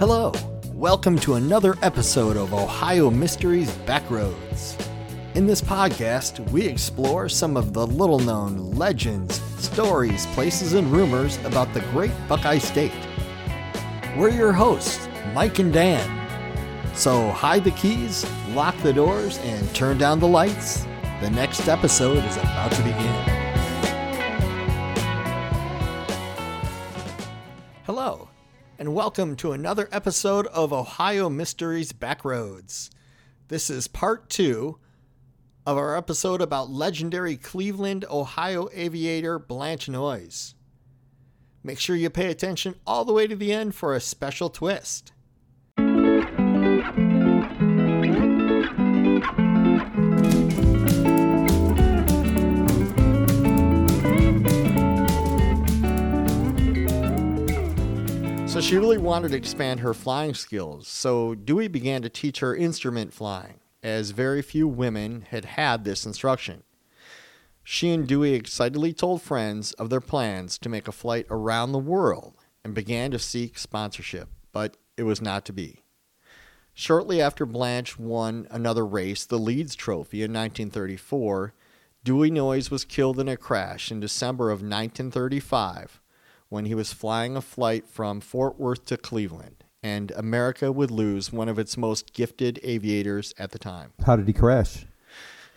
Hello, 0.00 0.32
welcome 0.72 1.18
to 1.18 1.34
another 1.34 1.76
episode 1.82 2.38
of 2.38 2.54
Ohio 2.54 3.10
Mysteries 3.10 3.70
Backroads. 3.84 4.82
In 5.34 5.46
this 5.46 5.60
podcast, 5.60 6.40
we 6.52 6.64
explore 6.64 7.28
some 7.28 7.54
of 7.54 7.74
the 7.74 7.86
little 7.86 8.18
known 8.18 8.70
legends, 8.70 9.42
stories, 9.62 10.24
places, 10.28 10.72
and 10.72 10.90
rumors 10.90 11.36
about 11.44 11.74
the 11.74 11.82
great 11.92 12.12
Buckeye 12.28 12.56
State. 12.56 12.94
We're 14.16 14.30
your 14.30 14.54
hosts, 14.54 15.06
Mike 15.34 15.58
and 15.58 15.70
Dan. 15.70 16.96
So 16.96 17.30
hide 17.32 17.64
the 17.64 17.72
keys, 17.72 18.24
lock 18.54 18.74
the 18.78 18.94
doors, 18.94 19.36
and 19.40 19.74
turn 19.74 19.98
down 19.98 20.18
the 20.18 20.26
lights. 20.26 20.86
The 21.20 21.28
next 21.28 21.68
episode 21.68 22.24
is 22.24 22.38
about 22.38 22.72
to 22.72 22.82
begin. 22.84 23.39
And 28.80 28.94
welcome 28.94 29.36
to 29.36 29.52
another 29.52 29.90
episode 29.92 30.46
of 30.46 30.72
Ohio 30.72 31.28
Mysteries 31.28 31.92
Backroads. 31.92 32.88
This 33.48 33.68
is 33.68 33.86
part 33.86 34.30
two 34.30 34.78
of 35.66 35.76
our 35.76 35.94
episode 35.98 36.40
about 36.40 36.70
legendary 36.70 37.36
Cleveland, 37.36 38.06
Ohio 38.08 38.70
aviator 38.72 39.38
Blanche 39.38 39.90
Noyes. 39.90 40.54
Make 41.62 41.78
sure 41.78 41.94
you 41.94 42.08
pay 42.08 42.30
attention 42.30 42.74
all 42.86 43.04
the 43.04 43.12
way 43.12 43.26
to 43.26 43.36
the 43.36 43.52
end 43.52 43.74
for 43.74 43.94
a 43.94 44.00
special 44.00 44.48
twist. 44.48 45.12
So 58.60 58.66
she 58.66 58.76
really 58.76 58.98
wanted 58.98 59.30
to 59.30 59.38
expand 59.38 59.80
her 59.80 59.94
flying 59.94 60.34
skills. 60.34 60.86
So 60.86 61.34
Dewey 61.34 61.66
began 61.66 62.02
to 62.02 62.10
teach 62.10 62.40
her 62.40 62.54
instrument 62.54 63.14
flying, 63.14 63.60
as 63.82 64.10
very 64.10 64.42
few 64.42 64.68
women 64.68 65.24
had 65.30 65.46
had 65.46 65.84
this 65.84 66.04
instruction. 66.04 66.62
She 67.64 67.88
and 67.88 68.06
Dewey 68.06 68.34
excitedly 68.34 68.92
told 68.92 69.22
friends 69.22 69.72
of 69.72 69.88
their 69.88 70.02
plans 70.02 70.58
to 70.58 70.68
make 70.68 70.86
a 70.86 70.92
flight 70.92 71.24
around 71.30 71.72
the 71.72 71.78
world 71.78 72.34
and 72.62 72.74
began 72.74 73.10
to 73.12 73.18
seek 73.18 73.56
sponsorship, 73.56 74.28
but 74.52 74.76
it 74.98 75.04
was 75.04 75.22
not 75.22 75.46
to 75.46 75.54
be. 75.54 75.82
Shortly 76.74 77.18
after 77.18 77.46
Blanche 77.46 77.98
won 77.98 78.46
another 78.50 78.84
race, 78.84 79.24
the 79.24 79.38
Leeds 79.38 79.74
Trophy 79.74 80.18
in 80.18 80.34
1934, 80.34 81.54
Dewey 82.04 82.30
Noyes 82.30 82.70
was 82.70 82.84
killed 82.84 83.18
in 83.18 83.26
a 83.26 83.38
crash 83.38 83.90
in 83.90 84.00
December 84.00 84.50
of 84.50 84.60
1935 84.60 85.99
when 86.50 86.66
he 86.66 86.74
was 86.74 86.92
flying 86.92 87.36
a 87.36 87.40
flight 87.40 87.88
from 87.88 88.20
Fort 88.20 88.60
Worth 88.60 88.84
to 88.86 88.98
Cleveland, 88.98 89.64
and 89.82 90.10
America 90.10 90.70
would 90.70 90.90
lose 90.90 91.32
one 91.32 91.48
of 91.48 91.58
its 91.58 91.78
most 91.78 92.12
gifted 92.12 92.60
aviators 92.62 93.32
at 93.38 93.52
the 93.52 93.58
time. 93.58 93.92
How 94.04 94.16
did 94.16 94.26
he 94.26 94.34
crash? 94.34 94.84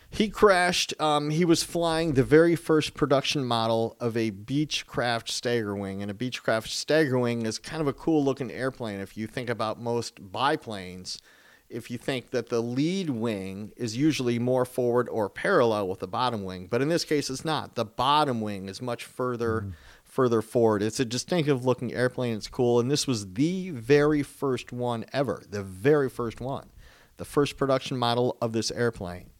He 0.08 0.28
crashed. 0.28 0.94
Um, 1.00 1.30
he 1.30 1.44
was 1.44 1.64
flying 1.64 2.12
the 2.12 2.22
very 2.22 2.54
first 2.54 2.94
production 2.94 3.44
model 3.44 3.96
of 3.98 4.16
a 4.16 4.30
Beechcraft 4.30 5.26
Staggerwing, 5.26 6.00
and 6.00 6.10
a 6.10 6.14
Beechcraft 6.14 6.68
Staggerwing 6.68 7.44
is 7.44 7.58
kind 7.58 7.82
of 7.82 7.88
a 7.88 7.92
cool 7.92 8.24
looking 8.24 8.52
airplane. 8.52 9.00
If 9.00 9.16
you 9.16 9.26
think 9.26 9.50
about 9.50 9.80
most 9.80 10.30
biplanes, 10.30 11.20
if 11.68 11.90
you 11.90 11.98
think 11.98 12.30
that 12.30 12.48
the 12.48 12.60
lead 12.60 13.10
wing 13.10 13.72
is 13.76 13.96
usually 13.96 14.38
more 14.38 14.64
forward 14.64 15.08
or 15.08 15.28
parallel 15.28 15.88
with 15.88 15.98
the 15.98 16.06
bottom 16.06 16.44
wing, 16.44 16.68
but 16.70 16.80
in 16.80 16.88
this 16.88 17.04
case, 17.04 17.28
it's 17.28 17.44
not. 17.44 17.74
The 17.74 17.84
bottom 17.84 18.40
wing 18.40 18.68
is 18.68 18.80
much 18.80 19.04
further. 19.04 19.62
Mm-hmm 19.62 19.70
further 20.14 20.40
forward. 20.40 20.80
It's 20.80 21.00
a 21.00 21.04
distinctive 21.04 21.64
looking 21.64 21.92
airplane. 21.92 22.36
It's 22.36 22.46
cool. 22.46 22.78
And 22.78 22.88
this 22.88 23.04
was 23.04 23.32
the 23.32 23.70
very 23.70 24.22
first 24.22 24.72
one 24.72 25.04
ever, 25.12 25.42
the 25.50 25.64
very 25.64 26.08
first 26.08 26.40
one, 26.40 26.68
the 27.16 27.24
first 27.24 27.56
production 27.56 27.96
model 27.96 28.36
of 28.40 28.52
this 28.52 28.70
airplane. 28.70 29.30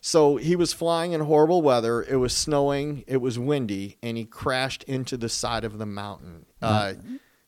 So 0.00 0.36
he 0.36 0.56
was 0.56 0.72
flying 0.72 1.12
in 1.12 1.20
horrible 1.20 1.60
weather. 1.60 2.02
It 2.02 2.16
was 2.16 2.34
snowing, 2.34 3.04
it 3.06 3.18
was 3.18 3.38
windy, 3.38 3.98
and 4.02 4.16
he 4.16 4.24
crashed 4.24 4.82
into 4.84 5.18
the 5.18 5.28
side 5.28 5.64
of 5.64 5.76
the 5.76 5.84
mountain. 5.84 6.46
Uh, 6.62 6.94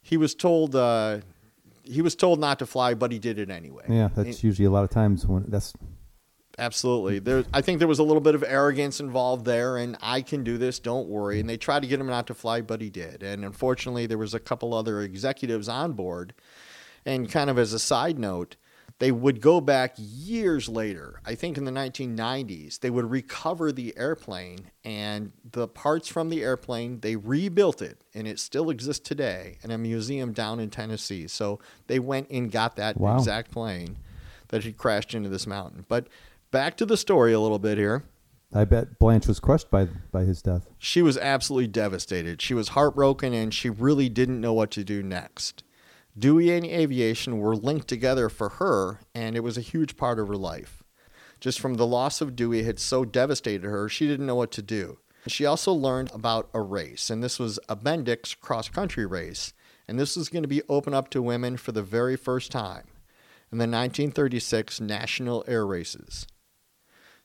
he 0.03 0.19
was 0.19 0.35
told. 0.35 0.77
Uh, 0.77 1.21
he 1.83 2.03
was 2.03 2.15
told 2.15 2.39
not 2.39 2.59
to 2.59 2.67
fly, 2.67 2.93
but 2.93 3.11
he 3.11 3.19
did 3.19 3.39
it 3.39 3.51
anyway. 3.51 3.85
Yeah, 3.89 4.11
that's 4.15 4.45
usually 4.45 4.67
a 4.67 4.71
lot 4.71 4.85
of 4.85 4.91
times 4.91 5.27
when 5.27 5.47
that's 5.49 5.73
Absolutely. 6.59 7.21
There, 7.21 7.45
I 7.55 7.63
think 7.63 7.79
there 7.79 7.89
was 7.89 8.01
a 8.01 8.03
little 8.03 8.21
bit 8.21 8.35
of 8.35 8.45
arrogance 8.47 9.01
involved 9.01 9.45
there, 9.45 9.77
and 9.77 9.97
I 10.03 10.21
can 10.21 10.45
do 10.45 10.59
this. 10.59 10.79
Don't 10.79 11.09
worry. 11.09 11.41
And 11.41 11.49
they 11.49 11.57
tried 11.57 11.81
to 11.83 11.89
get 11.89 12.01
him 12.01 12.07
not 12.07 12.27
to 12.27 12.35
fly, 12.35 12.61
but 12.61 12.81
he 12.81 12.91
did. 12.91 13.23
And 13.23 13.45
unfortunately, 13.45 14.07
there 14.07 14.19
was 14.19 14.35
a 14.35 14.41
couple 14.41 14.75
other 14.75 15.01
executives 15.01 15.69
on 15.69 15.93
board. 15.93 16.35
And 17.07 17.31
kind 17.31 17.49
of 17.49 17.59
as 17.59 17.73
a 17.73 17.79
side 17.79 18.19
note, 18.19 18.57
they 19.01 19.11
would 19.11 19.41
go 19.41 19.63
back 19.63 19.95
years 19.97 20.69
later. 20.69 21.21
I 21.25 21.35
think 21.35 21.57
in 21.57 21.65
the 21.65 21.71
1990s, 21.71 22.81
they 22.81 22.91
would 22.91 23.11
recover 23.11 23.73
the 23.73 23.97
airplane 23.97 24.71
and 24.85 25.33
the 25.51 25.67
parts 25.67 26.07
from 26.07 26.29
the 26.29 26.43
airplane. 26.43 27.01
They 27.01 27.17
rebuilt 27.17 27.81
it, 27.81 28.03
and 28.13 28.29
it 28.29 28.39
still 28.39 28.69
exists 28.69 29.09
today 29.09 29.57
in 29.63 29.71
a 29.71 29.79
museum 29.79 30.33
down 30.33 30.61
in 30.61 30.69
Tennessee. 30.69 31.27
So 31.29 31.61
they 31.87 31.99
went 31.99 32.29
and 32.29 32.53
got 32.53 32.77
that 32.77 32.99
wow. 32.99 33.17
exact 33.17 33.51
plane 33.51 33.97
that 34.49 34.65
had 34.65 34.77
crashed 34.77 35.15
into 35.15 35.31
this 35.31 35.47
mountain. 35.47 35.87
But 35.89 36.07
back 36.51 36.77
to 36.79 36.87
the 36.87 36.97
story 36.97 37.33
a 37.33 37.41
little 37.41 37.59
bit 37.59 37.79
here. 37.79 38.05
I 38.53 38.65
bet 38.65 38.99
Blanche 38.99 39.29
was 39.29 39.39
crushed 39.39 39.71
by 39.71 39.89
by 40.11 40.25
his 40.25 40.43
death. 40.43 40.69
She 40.79 41.03
was 41.03 41.17
absolutely 41.17 41.69
devastated. 41.69 42.43
She 42.43 42.55
was 42.55 42.71
heartbroken 42.71 43.33
and 43.33 43.55
she 43.55 43.71
really 43.71 44.09
didn't 44.09 44.41
know 44.41 44.53
what 44.53 44.71
to 44.73 44.85
do 44.85 45.03
next. 45.03 45.63
Dewey 46.19 46.51
and 46.51 46.67
aviation 46.67 47.39
were 47.39 47.55
linked 47.55 47.87
together 47.87 48.29
for 48.29 48.49
her, 48.49 49.01
and 49.15 49.37
it 49.37 49.41
was 49.41 49.57
a 49.57 49.63
huge 49.63 49.97
part 49.97 50.19
of 50.19 50.27
her 50.27 50.37
life. 50.37 50.83
Just 51.39 51.61
from 51.61 51.75
the 51.75 51.87
loss 51.87 52.21
of 52.21 52.35
Dewey 52.35 52.65
had 52.65 52.81
so 52.81 53.05
devastated 53.05 53.67
her, 53.67 53.89
she 53.89 54.09
didn't 54.09 54.27
know 54.27 54.35
what 54.35 54.51
to 54.53 54.63
do. 54.63 54.99
She 55.29 55.47
also 55.47 55.73
learned 55.73 56.11
about 56.13 56.51
a 56.53 56.61
race, 56.61 57.11
and 57.11 57.23
this 57.23 57.39
was 57.39 57.59
a 57.69 57.77
Bendix 57.77 58.39
cross 58.39 58.69
country 58.69 59.07
race, 59.07 59.53
and 59.87 59.99
this 59.99 60.17
was 60.17 60.29
going 60.29 60.43
to 60.43 60.49
be 60.49 60.63
open 60.69 60.95
up 60.95 61.11
to 61.11 61.23
women 61.23 61.57
for 61.57 61.73
the 61.73 61.83
very 61.83 62.17
first 62.17 62.51
time 62.51 62.89
in 63.53 63.59
the 63.59 63.63
1936 63.63 64.81
National 64.81 65.45
Air 65.47 65.67
Races. 65.67 66.27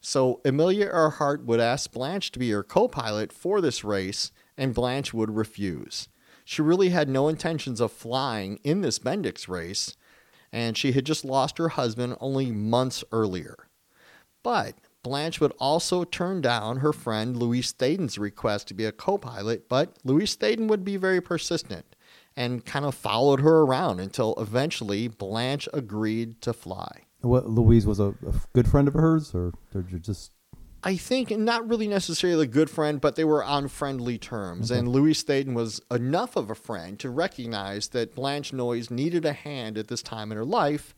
So 0.08 0.40
Amelia 0.46 0.86
Earhart 0.86 1.46
would 1.46 1.60
ask 1.60 1.92
Blanche 1.92 2.32
to 2.32 2.38
be 2.38 2.52
her 2.52 2.62
co 2.62 2.88
pilot 2.88 3.34
for 3.34 3.60
this 3.60 3.84
race, 3.84 4.32
and 4.56 4.72
Blanche 4.72 5.16
would 5.16 5.36
refuse. 5.36 6.10
She 6.46 6.62
really 6.62 6.90
had 6.90 7.10
no 7.10 7.28
intentions 7.28 7.82
of 7.82 7.92
flying 7.92 8.60
in 8.64 8.82
this 8.82 9.00
Bendix 9.00 9.48
race, 9.48 9.98
and 10.52 10.78
she 10.78 10.92
had 10.92 11.08
just 11.08 11.26
lost 11.26 11.58
her 11.58 11.70
husband 11.70 12.18
only 12.20 12.52
months 12.52 13.04
earlier. 13.12 13.68
But 14.44 14.76
Blanche 15.02 15.42
would 15.42 15.54
also 15.60 16.04
turn 16.04 16.40
down 16.40 16.78
her 16.78 16.94
friend 16.94 17.36
Louise 17.36 17.74
Thaden's 17.74 18.20
request 18.20 18.68
to 18.68 18.76
be 18.76 18.86
a 18.86 18.92
co 18.92 19.18
pilot, 19.18 19.68
but 19.68 19.98
Louise 20.04 20.38
Thaden 20.38 20.68
would 20.68 20.86
be 20.86 20.98
very 20.98 21.20
persistent 21.20 21.96
and 22.36 22.64
kind 22.64 22.86
of 22.86 22.94
followed 22.94 23.40
her 23.40 23.62
around 23.62 24.00
until 24.00 24.36
eventually 24.38 25.08
Blanche 25.08 25.68
agreed 25.74 26.42
to 26.42 26.54
fly. 26.54 27.05
What 27.26 27.50
Louise 27.50 27.86
was 27.86 28.00
a, 28.00 28.10
a 28.28 28.34
good 28.54 28.68
friend 28.68 28.88
of 28.88 28.94
hers, 28.94 29.34
or 29.34 29.52
they're 29.72 29.82
just 29.82 30.32
I 30.88 30.98
think 30.98 31.32
not 31.32 31.68
really 31.68 31.88
necessarily 31.88 32.44
a 32.44 32.48
good 32.48 32.70
friend, 32.70 33.02
but 33.02 33.16
they 33.16 33.24
were 33.24 33.44
on 33.44 33.70
friendly 33.70 34.20
terms. 34.20 34.70
And 34.70 34.88
Louise 34.88 35.24
Thaden 35.24 35.56
was 35.56 35.82
enough 35.90 36.36
of 36.36 36.52
a 36.52 36.56
friend 36.56 37.00
to 37.00 37.10
recognize 37.10 37.88
that 37.88 38.14
Blanche 38.14 38.54
Noyes 38.54 38.92
needed 38.92 39.26
a 39.26 39.34
hand 39.34 39.80
at 39.80 39.88
this 39.88 40.04
time 40.04 40.32
in 40.32 40.38
her 40.38 40.46
life. 40.46 40.94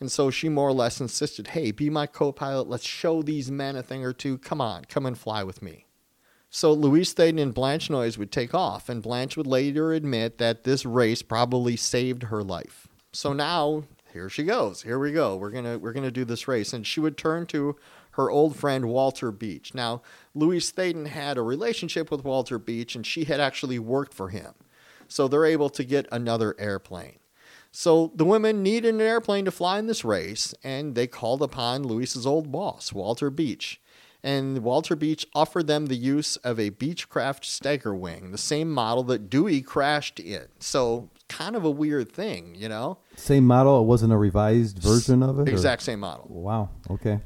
And 0.00 0.10
so 0.10 0.30
she 0.30 0.48
more 0.48 0.70
or 0.70 0.72
less 0.72 1.02
insisted, 1.02 1.48
hey, 1.48 1.70
be 1.70 1.90
my 1.90 2.06
co 2.06 2.32
pilot. 2.32 2.66
Let's 2.66 2.86
show 2.86 3.22
these 3.22 3.50
men 3.50 3.76
a 3.76 3.82
thing 3.82 4.02
or 4.06 4.14
two. 4.14 4.38
Come 4.38 4.62
on, 4.62 4.86
come 4.86 5.04
and 5.04 5.18
fly 5.18 5.44
with 5.44 5.60
me. 5.60 5.84
So 6.48 6.72
Louise 6.72 7.14
Thaden 7.14 7.38
and 7.40 7.52
Blanche 7.52 7.90
Noyes 7.90 8.16
would 8.16 8.32
take 8.32 8.54
off, 8.54 8.88
and 8.88 9.02
Blanche 9.02 9.36
would 9.36 9.46
later 9.46 9.92
admit 9.92 10.38
that 10.38 10.64
this 10.64 10.86
race 10.86 11.20
probably 11.20 11.76
saved 11.76 12.24
her 12.24 12.42
life. 12.42 12.88
So 13.12 13.34
now 13.34 13.84
here 14.16 14.30
she 14.30 14.44
goes. 14.44 14.82
Here 14.82 14.98
we 14.98 15.12
go. 15.12 15.36
We're 15.36 15.50
gonna 15.50 15.78
we're 15.78 15.92
gonna 15.92 16.10
do 16.10 16.24
this 16.24 16.48
race. 16.48 16.72
And 16.72 16.86
she 16.86 17.00
would 17.00 17.18
turn 17.18 17.46
to 17.46 17.76
her 18.12 18.30
old 18.30 18.56
friend 18.56 18.86
Walter 18.86 19.30
Beech. 19.30 19.74
Now, 19.74 20.00
Louise 20.34 20.72
Thaden 20.72 21.08
had 21.08 21.36
a 21.36 21.42
relationship 21.42 22.10
with 22.10 22.24
Walter 22.24 22.58
Beech, 22.58 22.94
and 22.96 23.06
she 23.06 23.24
had 23.24 23.40
actually 23.40 23.78
worked 23.78 24.14
for 24.14 24.30
him. 24.30 24.54
So 25.06 25.28
they're 25.28 25.44
able 25.44 25.68
to 25.70 25.84
get 25.84 26.08
another 26.10 26.56
airplane. 26.58 27.18
So 27.70 28.10
the 28.14 28.24
women 28.24 28.62
needed 28.62 28.94
an 28.94 29.02
airplane 29.02 29.44
to 29.44 29.50
fly 29.50 29.78
in 29.78 29.86
this 29.86 30.02
race, 30.02 30.54
and 30.64 30.94
they 30.94 31.06
called 31.06 31.42
upon 31.42 31.82
Louise's 31.82 32.26
old 32.26 32.50
boss, 32.50 32.92
Walter 32.92 33.28
Beech. 33.28 33.82
And 34.22 34.58
Walter 34.64 34.96
Beech 34.96 35.26
offered 35.34 35.66
them 35.66 35.86
the 35.86 35.94
use 35.94 36.36
of 36.36 36.58
a 36.58 36.70
Beechcraft 36.70 37.44
Stagger 37.44 37.94
Wing, 37.94 38.32
the 38.32 38.38
same 38.38 38.72
model 38.72 39.04
that 39.04 39.28
Dewey 39.28 39.60
crashed 39.60 40.18
in. 40.18 40.46
So 40.58 41.10
kind 41.28 41.56
of 41.56 41.64
a 41.64 41.70
weird 41.70 42.10
thing, 42.12 42.54
you 42.54 42.68
know? 42.68 42.98
Same 43.16 43.46
model. 43.46 43.80
It 43.80 43.84
wasn't 43.86 44.12
a 44.12 44.16
revised 44.16 44.78
version 44.78 45.22
of 45.22 45.38
it. 45.40 45.48
or- 45.48 45.52
Exact 45.52 45.82
same 45.82 46.00
model. 46.00 46.26
Wow. 46.28 46.70
Okay. 46.90 47.20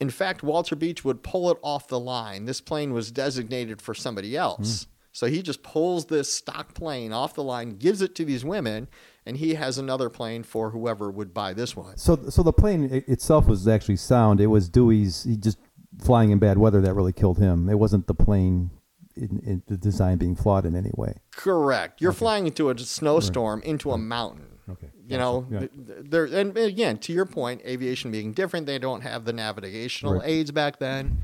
In 0.00 0.10
fact, 0.10 0.42
Walter 0.42 0.74
Beech 0.74 1.04
would 1.04 1.22
pull 1.22 1.50
it 1.50 1.58
off 1.62 1.86
the 1.88 2.00
line. 2.00 2.44
This 2.46 2.60
plane 2.60 2.92
was 2.92 3.10
designated 3.12 3.80
for 3.80 3.94
somebody 3.94 4.36
else. 4.36 4.84
Hmm. 4.84 4.88
So 5.14 5.26
he 5.26 5.42
just 5.42 5.62
pulls 5.62 6.06
this 6.06 6.32
stock 6.32 6.74
plane 6.74 7.12
off 7.12 7.34
the 7.34 7.42
line, 7.42 7.76
gives 7.76 8.00
it 8.00 8.14
to 8.14 8.24
these 8.24 8.44
women, 8.44 8.88
and 9.26 9.36
he 9.36 9.54
has 9.54 9.76
another 9.76 10.08
plane 10.08 10.42
for 10.42 10.70
whoever 10.70 11.10
would 11.10 11.34
buy 11.34 11.52
this 11.52 11.76
one. 11.76 11.98
So, 11.98 12.30
so 12.30 12.42
the 12.42 12.52
plane 12.52 12.88
itself 13.06 13.46
was 13.46 13.68
actually 13.68 13.96
sound. 13.96 14.40
It 14.40 14.46
was 14.46 14.68
Dewey's. 14.70 15.24
He 15.24 15.36
just 15.36 15.58
flying 16.00 16.30
in 16.30 16.38
bad 16.38 16.56
weather 16.56 16.80
that 16.80 16.94
really 16.94 17.12
killed 17.12 17.38
him. 17.38 17.68
It 17.68 17.78
wasn't 17.78 18.06
the 18.06 18.14
plane, 18.14 18.70
in, 19.16 19.40
in 19.44 19.62
the 19.66 19.76
design 19.76 20.18
being 20.18 20.34
flawed 20.36 20.64
in 20.66 20.74
any 20.76 20.90
way. 20.96 21.14
Correct. 21.32 22.00
You're 22.00 22.12
flying 22.12 22.46
into 22.46 22.70
a 22.70 22.78
snowstorm 22.78 23.62
into 23.62 23.90
a 23.92 23.98
mountain. 23.98 24.46
Okay. 24.70 24.88
You 25.08 25.18
know, 25.18 25.46
Yeah. 25.50 25.58
th- 25.60 25.70
th- 25.74 25.98
there 26.04 26.24
and 26.26 26.56
again, 26.56 26.98
to 26.98 27.12
your 27.12 27.26
point, 27.26 27.62
aviation 27.66 28.10
being 28.10 28.32
different, 28.32 28.66
they 28.66 28.78
don't 28.78 29.00
have 29.02 29.24
the 29.24 29.32
navigational 29.32 30.14
Right. 30.14 30.22
aids 30.28 30.50
back 30.52 30.78
then. 30.78 31.18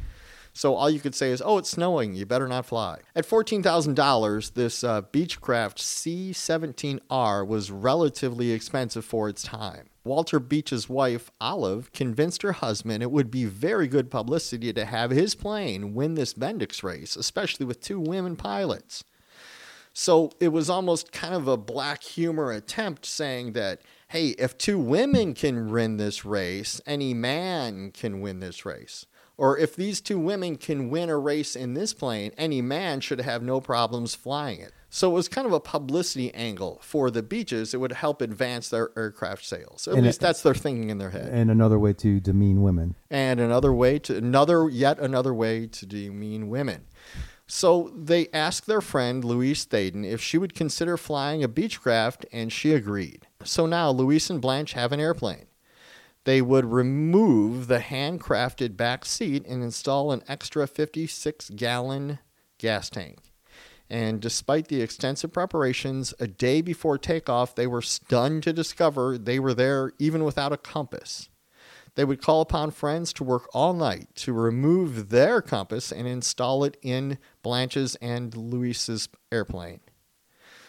So 0.58 0.74
all 0.74 0.90
you 0.90 0.98
could 0.98 1.14
say 1.14 1.30
is, 1.30 1.40
"Oh, 1.40 1.58
it's 1.58 1.70
snowing. 1.70 2.16
You 2.16 2.26
better 2.26 2.48
not 2.48 2.66
fly." 2.66 2.98
At 3.14 3.24
fourteen 3.24 3.62
thousand 3.62 3.94
dollars, 3.94 4.50
this 4.50 4.82
uh, 4.82 5.02
Beechcraft 5.02 5.78
C-17R 5.78 7.46
was 7.46 7.70
relatively 7.70 8.50
expensive 8.50 9.04
for 9.04 9.28
its 9.28 9.44
time. 9.44 9.88
Walter 10.02 10.40
Beech's 10.40 10.88
wife, 10.88 11.30
Olive, 11.40 11.92
convinced 11.92 12.42
her 12.42 12.50
husband 12.50 13.04
it 13.04 13.12
would 13.12 13.30
be 13.30 13.44
very 13.44 13.86
good 13.86 14.10
publicity 14.10 14.72
to 14.72 14.84
have 14.84 15.12
his 15.12 15.36
plane 15.36 15.94
win 15.94 16.14
this 16.14 16.34
Bendix 16.34 16.82
race, 16.82 17.14
especially 17.14 17.64
with 17.64 17.80
two 17.80 18.00
women 18.00 18.34
pilots. 18.34 19.04
So 19.92 20.32
it 20.40 20.48
was 20.48 20.68
almost 20.68 21.12
kind 21.12 21.36
of 21.36 21.46
a 21.46 21.56
black 21.56 22.02
humor 22.02 22.50
attempt 22.50 23.06
saying 23.06 23.52
that, 23.52 23.82
hey, 24.08 24.30
if 24.30 24.58
two 24.58 24.80
women 24.80 25.34
can 25.34 25.70
win 25.70 25.98
this 25.98 26.24
race, 26.24 26.80
any 26.84 27.14
man 27.14 27.92
can 27.92 28.20
win 28.20 28.40
this 28.40 28.66
race. 28.66 29.06
Or 29.38 29.56
if 29.56 29.76
these 29.76 30.00
two 30.00 30.18
women 30.18 30.56
can 30.56 30.90
win 30.90 31.08
a 31.08 31.16
race 31.16 31.54
in 31.54 31.74
this 31.74 31.94
plane, 31.94 32.32
any 32.36 32.60
man 32.60 33.00
should 33.00 33.20
have 33.20 33.40
no 33.42 33.60
problems 33.60 34.14
flying 34.16 34.58
it. 34.60 34.72
So 34.90 35.10
it 35.10 35.14
was 35.14 35.28
kind 35.28 35.46
of 35.46 35.52
a 35.52 35.60
publicity 35.60 36.34
angle 36.34 36.80
for 36.82 37.08
the 37.10 37.22
Beeches. 37.22 37.72
It 37.72 37.76
would 37.76 37.92
help 37.92 38.20
advance 38.20 38.68
their 38.68 38.90
aircraft 38.96 39.44
sales. 39.44 39.86
At 39.86 39.94
And 39.94 40.06
least 40.06 40.18
it- 40.18 40.22
that's 40.22 40.42
their 40.42 40.54
thinking 40.54 40.90
in 40.90 40.98
their 40.98 41.10
head. 41.10 41.28
And 41.32 41.50
another 41.50 41.78
way 41.78 41.92
to 41.94 42.18
demean 42.20 42.62
women. 42.62 42.96
and 43.10 43.38
another 43.38 43.72
way 43.72 43.98
to 44.00 44.16
another 44.16 44.68
yet 44.68 44.98
another 44.98 45.32
way 45.32 45.66
to 45.68 45.86
demean 45.86 46.48
women. 46.48 46.82
So 47.46 47.92
they 47.96 48.28
asked 48.32 48.66
their 48.66 48.80
friend 48.80 49.24
Louise 49.24 49.64
Thaden 49.66 50.04
if 50.04 50.20
she 50.20 50.36
would 50.36 50.54
consider 50.54 50.96
flying 50.96 51.42
a 51.44 51.48
Beechcraft, 51.48 52.24
and 52.32 52.52
she 52.52 52.72
agreed. 52.74 53.26
So 53.44 53.66
now 53.66 53.90
Louise 53.90 54.28
and 54.30 54.40
Blanche 54.40 54.72
have 54.74 54.92
an 54.92 55.00
airplane. 55.00 55.46
They 56.28 56.42
would 56.42 56.66
remove 56.66 57.68
the 57.68 57.78
handcrafted 57.78 58.76
back 58.76 59.06
seat 59.06 59.46
and 59.46 59.62
install 59.62 60.12
an 60.12 60.22
extra 60.28 60.66
56 60.66 61.48
gallon 61.56 62.18
gas 62.58 62.90
tank. 62.90 63.32
And 63.88 64.20
despite 64.20 64.68
the 64.68 64.82
extensive 64.82 65.32
preparations, 65.32 66.12
a 66.20 66.26
day 66.26 66.60
before 66.60 66.98
takeoff, 66.98 67.54
they 67.54 67.66
were 67.66 67.80
stunned 67.80 68.42
to 68.42 68.52
discover 68.52 69.16
they 69.16 69.38
were 69.38 69.54
there 69.54 69.92
even 69.98 70.22
without 70.22 70.52
a 70.52 70.58
compass. 70.58 71.30
They 71.94 72.04
would 72.04 72.20
call 72.20 72.42
upon 72.42 72.72
friends 72.72 73.14
to 73.14 73.24
work 73.24 73.48
all 73.54 73.72
night 73.72 74.08
to 74.16 74.34
remove 74.34 75.08
their 75.08 75.40
compass 75.40 75.90
and 75.90 76.06
install 76.06 76.62
it 76.62 76.76
in 76.82 77.16
Blanche's 77.42 77.94
and 78.02 78.36
Louise's 78.36 79.08
airplane. 79.32 79.80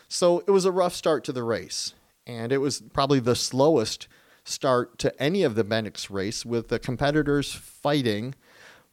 So 0.08 0.40
it 0.48 0.52
was 0.52 0.64
a 0.64 0.72
rough 0.72 0.96
start 0.96 1.26
to 1.26 1.34
the 1.34 1.44
race, 1.44 1.96
and 2.26 2.54
it 2.54 2.60
was 2.60 2.82
probably 2.94 3.20
the 3.20 3.36
slowest 3.36 4.08
start 4.44 4.98
to 5.00 5.22
any 5.22 5.44
of 5.44 5.56
the 5.56 5.64
Bendix 5.64 6.10
race, 6.10 6.46
with 6.46 6.70
the 6.70 6.80
competitors 6.80 7.54
fighting 7.54 8.36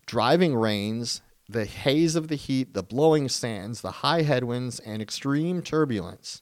driving 0.06 0.54
rains, 0.54 1.20
the 1.48 1.64
haze 1.64 2.16
of 2.16 2.28
the 2.28 2.36
heat, 2.36 2.74
the 2.74 2.82
blowing 2.82 3.28
sands, 3.28 3.80
the 3.80 3.90
high 3.90 4.22
headwinds, 4.22 4.78
and 4.80 5.02
extreme 5.02 5.62
turbulence. 5.62 6.40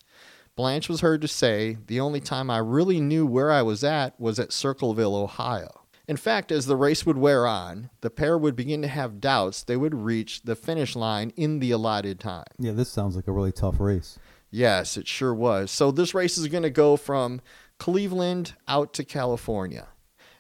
Blanche 0.56 0.88
was 0.88 1.00
heard 1.00 1.20
to 1.22 1.28
say, 1.28 1.78
The 1.86 1.98
only 1.98 2.20
time 2.20 2.50
I 2.50 2.58
really 2.58 3.00
knew 3.00 3.26
where 3.26 3.50
I 3.50 3.62
was 3.62 3.82
at 3.82 4.18
was 4.20 4.38
at 4.38 4.52
Circleville, 4.52 5.16
Ohio. 5.16 5.80
In 6.06 6.16
fact, 6.16 6.52
as 6.52 6.66
the 6.66 6.76
race 6.76 7.06
would 7.06 7.16
wear 7.16 7.46
on, 7.46 7.90
the 8.02 8.10
pair 8.10 8.36
would 8.36 8.54
begin 8.54 8.82
to 8.82 8.88
have 8.88 9.20
doubts 9.20 9.62
they 9.62 9.76
would 9.76 9.94
reach 9.94 10.42
the 10.42 10.54
finish 10.54 10.94
line 10.94 11.32
in 11.34 11.60
the 11.60 11.70
allotted 11.70 12.20
time. 12.20 12.44
Yeah, 12.58 12.72
this 12.72 12.90
sounds 12.90 13.16
like 13.16 13.26
a 13.26 13.32
really 13.32 13.52
tough 13.52 13.80
race. 13.80 14.18
Yes, 14.50 14.96
it 14.96 15.08
sure 15.08 15.34
was. 15.34 15.70
So 15.70 15.90
this 15.90 16.14
race 16.14 16.38
is 16.38 16.46
going 16.46 16.62
to 16.62 16.70
go 16.70 16.96
from 16.96 17.40
Cleveland 17.84 18.54
out 18.66 18.94
to 18.94 19.04
California. 19.04 19.88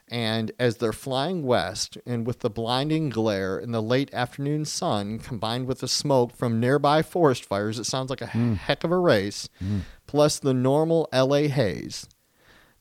And 0.08 0.50
as 0.58 0.78
they're 0.78 0.94
flying 0.94 1.42
west, 1.42 1.98
and 2.06 2.26
with 2.26 2.40
the 2.40 2.48
blinding 2.48 3.10
glare 3.10 3.58
in 3.58 3.70
the 3.70 3.82
late 3.82 4.08
afternoon 4.14 4.64
sun 4.64 5.18
combined 5.18 5.66
with 5.66 5.80
the 5.80 5.88
smoke 5.88 6.34
from 6.34 6.58
nearby 6.58 7.02
forest 7.02 7.44
fires, 7.44 7.78
it 7.78 7.84
sounds 7.84 8.08
like 8.08 8.22
a 8.22 8.26
heck 8.26 8.82
of 8.82 8.90
a 8.90 8.96
race, 8.96 9.50
plus 10.06 10.38
the 10.38 10.54
normal 10.54 11.06
LA 11.12 11.48
haze, 11.48 12.08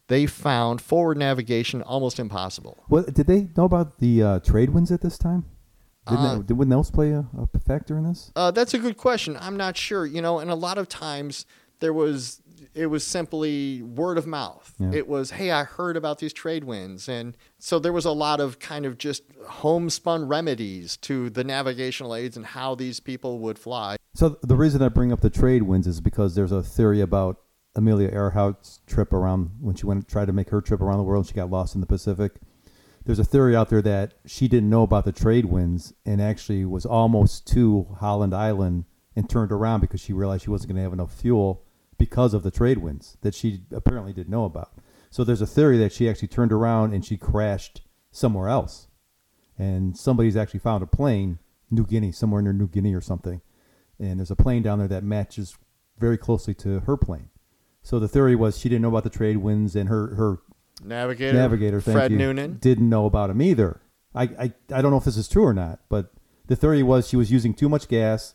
they 0.07 0.25
found 0.25 0.79
forward 0.79 1.17
navigation 1.17 1.81
almost 1.81 2.17
impossible. 2.17 2.85
What 2.87 3.13
did 3.13 3.27
they 3.27 3.49
know 3.57 3.65
about 3.65 3.99
the 3.99 4.23
uh, 4.23 4.39
trade 4.39 4.69
winds 4.69 4.93
at 4.93 5.01
this 5.01 5.17
time? 5.17 5.43
Didn't 6.07 6.25
Uh, 6.25 6.35
that, 6.37 6.47
did, 6.47 6.57
wouldn't 6.57 6.71
those 6.73 6.89
play 6.89 7.11
a, 7.11 7.25
a 7.37 7.59
factor 7.59 7.97
in 7.97 8.05
this? 8.05 8.31
Uh, 8.33 8.51
that's 8.51 8.73
a 8.73 8.79
good 8.79 8.95
question. 8.95 9.35
I'm 9.41 9.57
not 9.57 9.75
sure. 9.75 10.05
You 10.05 10.21
know, 10.21 10.39
and 10.39 10.49
a 10.49 10.55
lot 10.55 10.77
of 10.77 10.87
times 10.87 11.45
there 11.79 11.93
was 11.93 12.41
it 12.73 12.87
was 12.87 13.05
simply 13.05 13.81
word 13.81 14.17
of 14.17 14.25
mouth. 14.25 14.73
Yeah. 14.79 14.91
It 14.93 15.07
was, 15.07 15.31
hey, 15.31 15.51
I 15.51 15.63
heard 15.63 15.95
about 15.95 16.19
these 16.19 16.33
trade 16.33 16.63
winds, 16.63 17.07
and 17.07 17.37
so 17.59 17.79
there 17.79 17.93
was 17.93 18.05
a 18.05 18.11
lot 18.11 18.39
of 18.39 18.59
kind 18.59 18.85
of 18.85 18.97
just 18.97 19.23
homespun 19.47 20.27
remedies 20.27 20.97
to 20.97 21.29
the 21.29 21.43
navigational 21.43 22.15
aids 22.15 22.35
and 22.35 22.45
how 22.45 22.75
these 22.75 22.99
people 22.99 23.39
would 23.39 23.59
fly. 23.59 23.97
So 24.15 24.37
the 24.41 24.55
reason 24.55 24.81
I 24.81 24.89
bring 24.89 25.11
up 25.11 25.21
the 25.21 25.29
trade 25.29 25.63
winds 25.63 25.87
is 25.87 26.01
because 26.01 26.35
there's 26.35 26.51
a 26.51 26.63
theory 26.63 27.01
about 27.01 27.39
Amelia 27.75 28.11
Earhart's 28.11 28.81
trip 28.85 29.13
around 29.13 29.51
when 29.59 29.75
she 29.75 29.85
went 29.85 30.07
tried 30.07 30.25
to 30.25 30.33
make 30.33 30.49
her 30.49 30.61
trip 30.61 30.81
around 30.81 30.97
the 30.97 31.03
world. 31.03 31.25
And 31.25 31.29
she 31.29 31.33
got 31.33 31.49
lost 31.49 31.75
in 31.75 31.81
the 31.81 31.87
Pacific. 31.87 32.33
There's 33.05 33.19
a 33.19 33.25
theory 33.25 33.55
out 33.55 33.69
there 33.69 33.81
that 33.81 34.13
she 34.25 34.47
didn't 34.47 34.69
know 34.69 34.83
about 34.83 35.05
the 35.05 35.11
trade 35.11 35.45
winds 35.45 35.93
and 36.05 36.21
actually 36.21 36.63
was 36.65 36.85
almost 36.85 37.47
to 37.47 37.97
Howland 37.99 38.33
Island 38.33 38.85
and 39.15 39.29
turned 39.29 39.51
around 39.51 39.81
because 39.81 40.01
she 40.01 40.13
realized 40.13 40.43
she 40.43 40.49
wasn't 40.49 40.69
going 40.69 40.77
to 40.77 40.83
have 40.83 40.93
enough 40.93 41.13
fuel 41.13 41.62
because 42.03 42.33
of 42.33 42.43
the 42.43 42.51
trade 42.51 42.79
winds 42.79 43.15
that 43.21 43.33
she 43.33 43.61
apparently 43.71 44.11
didn't 44.11 44.29
know 44.29 44.43
about. 44.43 44.73
So 45.09 45.23
there's 45.23 45.41
a 45.41 45.47
theory 45.47 45.77
that 45.77 45.93
she 45.93 46.09
actually 46.09 46.27
turned 46.27 46.51
around 46.51 46.93
and 46.93 47.05
she 47.05 47.15
crashed 47.15 47.79
somewhere 48.11 48.49
else. 48.49 48.89
And 49.57 49.95
somebody's 49.97 50.35
actually 50.35 50.59
found 50.59 50.83
a 50.83 50.85
plane, 50.85 51.39
New 51.71 51.85
Guinea, 51.85 52.11
somewhere 52.11 52.41
near 52.41 52.51
New 52.51 52.67
Guinea 52.67 52.93
or 52.93 52.99
something. 52.99 53.39
And 53.97 54.19
there's 54.19 54.31
a 54.31 54.35
plane 54.35 54.63
down 54.63 54.79
there 54.79 54.87
that 54.89 55.05
matches 55.05 55.57
very 55.97 56.17
closely 56.17 56.53
to 56.55 56.81
her 56.81 56.97
plane. 56.97 57.29
So 57.81 57.99
the 57.99 58.09
theory 58.09 58.35
was 58.35 58.57
she 58.57 58.67
didn't 58.67 58.81
know 58.81 58.89
about 58.89 59.05
the 59.05 59.09
trade 59.09 59.37
winds 59.37 59.77
and 59.77 59.87
her, 59.87 60.15
her 60.15 60.39
Navigator, 60.83 61.37
navigator, 61.37 61.79
Fred 61.79 62.11
you, 62.11 62.17
Noonan. 62.17 62.57
didn't 62.59 62.89
know 62.89 63.05
about 63.05 63.29
him 63.29 63.41
either. 63.41 63.79
I, 64.13 64.23
I, 64.23 64.53
I 64.73 64.81
don't 64.81 64.91
know 64.91 64.97
if 64.97 65.05
this 65.05 65.15
is 65.15 65.29
true 65.29 65.45
or 65.45 65.53
not, 65.53 65.79
but 65.87 66.11
the 66.47 66.57
theory 66.57 66.83
was 66.83 67.07
she 67.07 67.15
was 67.15 67.31
using 67.31 67.53
too 67.53 67.69
much 67.69 67.87
gas 67.87 68.33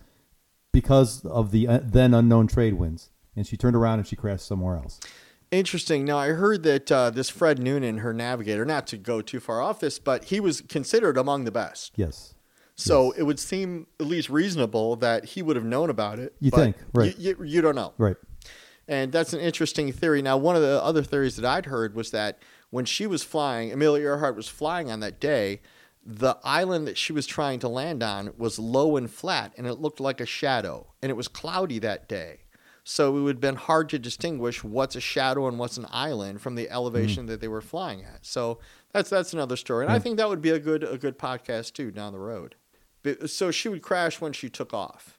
because 0.72 1.26
of 1.26 1.50
the 1.50 1.68
uh, 1.68 1.80
then 1.82 2.14
unknown 2.14 2.46
trade 2.46 2.74
winds. 2.74 3.10
And 3.38 3.46
she 3.46 3.56
turned 3.56 3.76
around 3.76 4.00
and 4.00 4.06
she 4.08 4.16
crashed 4.16 4.46
somewhere 4.46 4.74
else. 4.74 4.98
Interesting. 5.52 6.04
Now, 6.04 6.18
I 6.18 6.30
heard 6.30 6.64
that 6.64 6.90
uh, 6.90 7.10
this 7.10 7.30
Fred 7.30 7.60
Noonan, 7.60 7.98
her 7.98 8.12
navigator, 8.12 8.64
not 8.64 8.88
to 8.88 8.96
go 8.96 9.22
too 9.22 9.38
far 9.38 9.62
off 9.62 9.78
this, 9.78 10.00
but 10.00 10.24
he 10.24 10.40
was 10.40 10.60
considered 10.60 11.16
among 11.16 11.44
the 11.44 11.52
best. 11.52 11.92
Yes. 11.94 12.34
So 12.74 13.12
it 13.12 13.22
would 13.22 13.38
seem 13.38 13.86
at 14.00 14.06
least 14.06 14.28
reasonable 14.28 14.96
that 14.96 15.24
he 15.24 15.42
would 15.42 15.54
have 15.54 15.64
known 15.64 15.88
about 15.88 16.18
it. 16.18 16.34
You 16.40 16.50
think, 16.50 16.76
right. 16.92 17.16
You, 17.16 17.36
you, 17.38 17.44
you 17.44 17.60
don't 17.60 17.76
know. 17.76 17.92
Right. 17.96 18.16
And 18.88 19.12
that's 19.12 19.32
an 19.32 19.38
interesting 19.40 19.92
theory. 19.92 20.20
Now, 20.20 20.36
one 20.36 20.56
of 20.56 20.62
the 20.62 20.82
other 20.82 21.04
theories 21.04 21.36
that 21.36 21.44
I'd 21.44 21.66
heard 21.66 21.94
was 21.94 22.10
that 22.10 22.42
when 22.70 22.84
she 22.84 23.06
was 23.06 23.22
flying, 23.22 23.72
Amelia 23.72 24.04
Earhart 24.04 24.34
was 24.34 24.48
flying 24.48 24.90
on 24.90 24.98
that 25.00 25.20
day, 25.20 25.60
the 26.04 26.36
island 26.42 26.88
that 26.88 26.98
she 26.98 27.12
was 27.12 27.26
trying 27.26 27.60
to 27.60 27.68
land 27.68 28.02
on 28.02 28.32
was 28.36 28.58
low 28.58 28.96
and 28.96 29.08
flat, 29.08 29.52
and 29.56 29.66
it 29.66 29.74
looked 29.74 30.00
like 30.00 30.20
a 30.20 30.26
shadow, 30.26 30.88
and 31.00 31.10
it 31.10 31.16
was 31.16 31.28
cloudy 31.28 31.78
that 31.78 32.08
day. 32.08 32.40
So 32.90 33.14
it 33.18 33.20
would 33.20 33.34
have 33.36 33.40
been 33.42 33.56
hard 33.56 33.90
to 33.90 33.98
distinguish 33.98 34.64
what's 34.64 34.96
a 34.96 35.00
shadow 35.00 35.46
and 35.46 35.58
what's 35.58 35.76
an 35.76 35.84
island 35.90 36.40
from 36.40 36.54
the 36.54 36.70
elevation 36.70 37.26
that 37.26 37.38
they 37.38 37.46
were 37.46 37.60
flying 37.60 38.02
at. 38.02 38.24
So 38.24 38.60
that's 38.94 39.10
that's 39.10 39.34
another 39.34 39.56
story, 39.56 39.84
and 39.84 39.92
I 39.92 39.98
think 39.98 40.16
that 40.16 40.26
would 40.30 40.40
be 40.40 40.48
a 40.48 40.58
good 40.58 40.82
a 40.82 40.96
good 40.96 41.18
podcast 41.18 41.74
too 41.74 41.90
down 41.90 42.14
the 42.14 42.18
road. 42.18 42.54
But, 43.02 43.28
so 43.28 43.50
she 43.50 43.68
would 43.68 43.82
crash 43.82 44.22
when 44.22 44.32
she 44.32 44.48
took 44.48 44.72
off, 44.72 45.18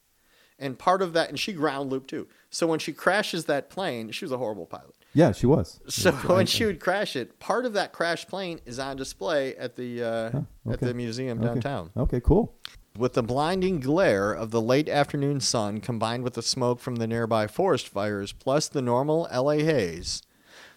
and 0.57 0.79
part 0.79 1.03
of 1.03 1.13
that, 1.13 1.29
and 1.29 1.39
she 1.39 1.53
ground 1.53 1.91
loop 1.91 2.07
too. 2.07 2.27
So 2.49 2.65
when 2.65 2.79
she 2.79 2.91
crashes 2.91 3.45
that 3.45 3.69
plane, 3.69 4.09
she 4.09 4.25
was 4.25 4.31
a 4.31 4.39
horrible 4.39 4.65
pilot. 4.65 4.95
Yeah, 5.13 5.31
she 5.31 5.45
was. 5.45 5.79
So 5.87 6.09
I- 6.09 6.33
when 6.33 6.47
she 6.47 6.65
would 6.65 6.79
crash 6.79 7.15
it, 7.15 7.39
part 7.39 7.67
of 7.67 7.73
that 7.73 7.93
crash 7.93 8.25
plane 8.27 8.61
is 8.65 8.79
on 8.79 8.97
display 8.97 9.55
at 9.57 9.75
the 9.75 10.01
uh, 10.03 10.07
at 10.09 10.43
okay. 10.73 10.85
the 10.87 10.93
museum 10.95 11.37
Okay. 11.37 11.47
downtown. 11.47 11.91
Okay, 11.95 12.19
cool. 12.19 12.55
With 12.97 13.13
the 13.13 13.23
blinding 13.23 13.79
glare 13.79 14.33
of 14.33 14.51
the 14.51 14.61
late 14.61 14.89
afternoon 14.89 15.39
sun 15.39 15.79
combined 15.79 16.23
with 16.23 16.33
the 16.33 16.41
smoke 16.41 16.79
from 16.79 16.97
the 16.97 17.07
nearby 17.07 17.47
forest 17.47 17.87
fires, 17.87 18.33
plus 18.33 18.67
the 18.67 18.81
normal 18.81 19.27
LA 19.33 19.59
haze, 19.59 20.21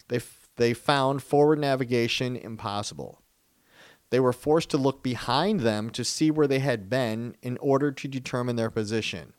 they, 0.09 0.17
f- 0.17 0.49
they 0.57 0.75
found 0.75 1.23
forward 1.23 1.59
navigation 1.59 2.37
impossible. 2.37 3.23
They 4.11 4.21
were 4.21 4.35
forced 4.35 4.69
to 4.71 4.77
look 4.77 5.03
behind 5.03 5.61
them 5.61 5.89
to 5.91 6.05
see 6.05 6.31
where 6.31 6.47
they 6.47 6.59
had 6.59 6.91
been 6.91 7.35
in 7.41 7.57
order 7.59 7.91
to 7.91 8.09
determine 8.09 8.57
their 8.57 8.71
position. 8.71 9.33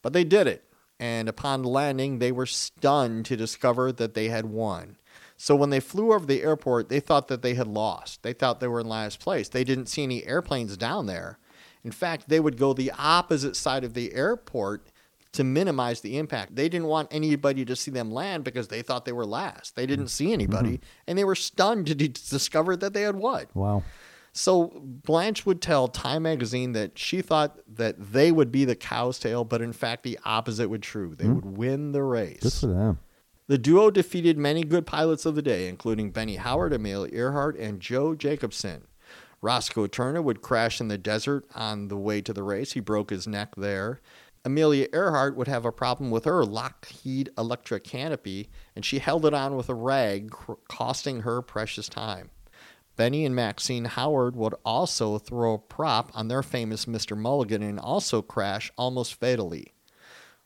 But 0.00 0.14
they 0.14 0.24
did 0.24 0.46
it, 0.46 0.64
and 0.98 1.28
upon 1.28 1.62
landing, 1.62 2.18
they 2.18 2.32
were 2.32 2.46
stunned 2.46 3.26
to 3.26 3.36
discover 3.36 3.92
that 3.92 4.14
they 4.14 4.28
had 4.28 4.46
won. 4.46 4.96
So 5.36 5.54
when 5.54 5.70
they 5.70 5.80
flew 5.80 6.14
over 6.14 6.24
the 6.24 6.42
airport, 6.42 6.88
they 6.88 6.98
thought 7.00 7.28
that 7.28 7.42
they 7.42 7.54
had 7.54 7.66
lost. 7.66 8.22
They 8.22 8.32
thought 8.32 8.58
they 8.58 8.68
were 8.68 8.80
in 8.80 8.88
last 8.88 9.20
place. 9.20 9.48
They 9.48 9.64
didn't 9.64 9.86
see 9.86 10.02
any 10.02 10.24
airplanes 10.24 10.76
down 10.78 11.06
there. 11.06 11.38
In 11.86 11.92
fact, 11.92 12.28
they 12.28 12.40
would 12.40 12.58
go 12.58 12.72
the 12.72 12.90
opposite 12.98 13.54
side 13.54 13.84
of 13.84 13.94
the 13.94 14.12
airport 14.12 14.88
to 15.30 15.44
minimize 15.44 16.00
the 16.00 16.18
impact. 16.18 16.56
They 16.56 16.68
didn't 16.68 16.88
want 16.88 17.06
anybody 17.12 17.64
to 17.64 17.76
see 17.76 17.92
them 17.92 18.10
land 18.10 18.42
because 18.42 18.66
they 18.66 18.82
thought 18.82 19.04
they 19.04 19.12
were 19.12 19.24
last. 19.24 19.76
They 19.76 19.86
didn't 19.86 20.08
see 20.08 20.24
mm-hmm. 20.24 20.32
anybody, 20.32 20.80
and 21.06 21.16
they 21.16 21.22
were 21.22 21.36
stunned 21.36 21.86
to 21.86 21.94
d- 21.94 22.08
discover 22.08 22.74
that 22.76 22.92
they 22.92 23.02
had 23.02 23.14
won. 23.14 23.46
Wow. 23.54 23.84
So 24.32 24.72
Blanche 24.82 25.46
would 25.46 25.62
tell 25.62 25.86
Time 25.86 26.24
magazine 26.24 26.72
that 26.72 26.98
she 26.98 27.22
thought 27.22 27.60
that 27.76 28.12
they 28.12 28.32
would 28.32 28.50
be 28.50 28.64
the 28.64 28.74
cow's 28.74 29.20
tail, 29.20 29.44
but 29.44 29.62
in 29.62 29.72
fact 29.72 30.02
the 30.02 30.18
opposite 30.24 30.68
would 30.68 30.82
true. 30.82 31.14
They 31.14 31.26
hmm. 31.26 31.34
would 31.36 31.56
win 31.56 31.92
the 31.92 32.02
race. 32.02 32.40
Good 32.40 32.52
for 32.52 32.66
them. 32.66 32.98
The 33.46 33.58
duo 33.58 33.92
defeated 33.92 34.36
many 34.36 34.64
good 34.64 34.86
pilots 34.86 35.24
of 35.24 35.36
the 35.36 35.42
day, 35.42 35.68
including 35.68 36.10
Benny 36.10 36.34
Howard, 36.34 36.72
Amelia 36.72 37.14
Earhart, 37.14 37.56
and 37.56 37.78
Joe 37.78 38.16
Jacobson. 38.16 38.88
Roscoe 39.46 39.86
Turner 39.86 40.20
would 40.20 40.42
crash 40.42 40.80
in 40.80 40.88
the 40.88 40.98
desert 40.98 41.44
on 41.54 41.86
the 41.86 41.96
way 41.96 42.20
to 42.20 42.32
the 42.32 42.42
race. 42.42 42.72
He 42.72 42.80
broke 42.80 43.10
his 43.10 43.28
neck 43.28 43.54
there. 43.56 44.00
Amelia 44.44 44.88
Earhart 44.92 45.36
would 45.36 45.46
have 45.46 45.64
a 45.64 45.70
problem 45.70 46.10
with 46.10 46.24
her 46.24 46.44
Lockheed 46.44 47.30
Electra 47.38 47.78
canopy, 47.78 48.48
and 48.74 48.84
she 48.84 48.98
held 48.98 49.24
it 49.24 49.34
on 49.34 49.54
with 49.54 49.68
a 49.68 49.74
rag, 49.74 50.34
costing 50.66 51.20
her 51.20 51.42
precious 51.42 51.88
time. 51.88 52.30
Benny 52.96 53.24
and 53.24 53.36
Maxine 53.36 53.84
Howard 53.84 54.34
would 54.34 54.56
also 54.64 55.16
throw 55.16 55.54
a 55.54 55.58
prop 55.58 56.10
on 56.12 56.26
their 56.26 56.42
famous 56.42 56.86
Mr. 56.86 57.16
Mulligan 57.16 57.62
and 57.62 57.78
also 57.78 58.22
crash 58.22 58.72
almost 58.76 59.14
fatally. 59.14 59.74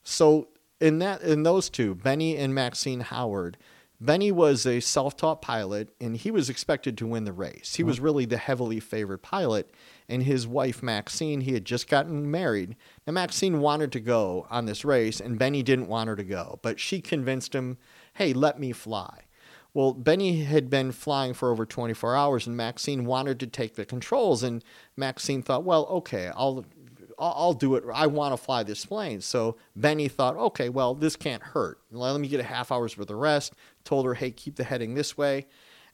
So 0.03 0.49
in 0.79 0.99
that 0.99 1.23
in 1.23 1.43
those 1.43 1.71
two, 1.71 1.95
Benny 1.95 2.37
and 2.37 2.55
Maxine 2.55 3.01
Howard, 3.01 3.57
Benny 4.01 4.33
was 4.33 4.67
a 4.67 4.81
self-taught 4.81 5.43
pilot 5.43 5.91
and 6.01 6.17
he 6.17 6.31
was 6.31 6.49
expected 6.49 6.97
to 6.99 7.07
win 7.07 7.25
the 7.25 7.33
race. 7.33 7.75
He 7.75 7.83
was 7.83 7.97
mm-hmm. 7.97 8.05
really 8.05 8.25
the 8.25 8.39
heavily 8.39 8.81
favored 8.81 9.23
pilot 9.23 9.71
and 10.09 10.23
his 10.23 10.47
wife 10.47 10.83
Maxine, 10.83 11.43
he 11.43 11.53
had 11.53 11.65
just 11.65 11.89
gotten 11.89 12.31
married. 12.31 12.77
Now 13.07 13.13
Maxine 13.13 13.61
wanted 13.61 13.93
to 13.93 14.01
go 14.01 14.47
on 14.51 14.65
this 14.65 14.85
race 14.85 15.21
and 15.21 15.39
Benny 15.39 15.63
didn't 15.63 15.89
want 15.89 16.09
her 16.09 16.17
to 16.17 16.25
go, 16.25 16.59
but 16.63 16.81
she 16.81 17.01
convinced 17.01 17.55
him, 17.55 17.77
"Hey, 18.15 18.33
let 18.33 18.59
me 18.59 18.73
fly." 18.73 19.25
Well, 19.73 19.93
Benny 19.93 20.43
had 20.43 20.69
been 20.69 20.91
flying 20.91 21.33
for 21.33 21.51
over 21.51 21.65
24 21.65 22.17
hours, 22.17 22.47
and 22.47 22.57
Maxine 22.57 23.05
wanted 23.05 23.39
to 23.41 23.47
take 23.47 23.77
the 23.77 23.85
controls. 23.85 24.43
And 24.43 24.65
Maxine 24.97 25.43
thought, 25.43 25.63
well, 25.63 25.87
okay, 25.87 26.31
I'll, 26.35 26.65
I'll, 27.19 27.35
I'll 27.37 27.53
do 27.53 27.77
it. 27.77 27.85
I 27.93 28.09
want 28.09 28.33
to 28.33 28.37
fly 28.37 28.65
this 28.65 28.85
plane. 28.85 29.21
So 29.21 29.57
Benny 29.77 30.09
thought, 30.09 30.37
okay, 30.37 30.69
well, 30.69 30.95
this 30.95 31.15
can't 31.15 31.43
hurt. 31.43 31.79
Let 31.93 32.19
me 32.21 32.27
get 32.27 32.41
a 32.41 32.45
half 32.45 32.73
hour's 32.73 32.99
worth 32.99 33.11
of 33.11 33.19
rest. 33.19 33.55
Told 33.85 34.07
her, 34.07 34.15
hey, 34.15 34.31
keep 34.31 34.57
the 34.57 34.65
heading 34.65 34.95
this 34.95 35.17
way. 35.17 35.47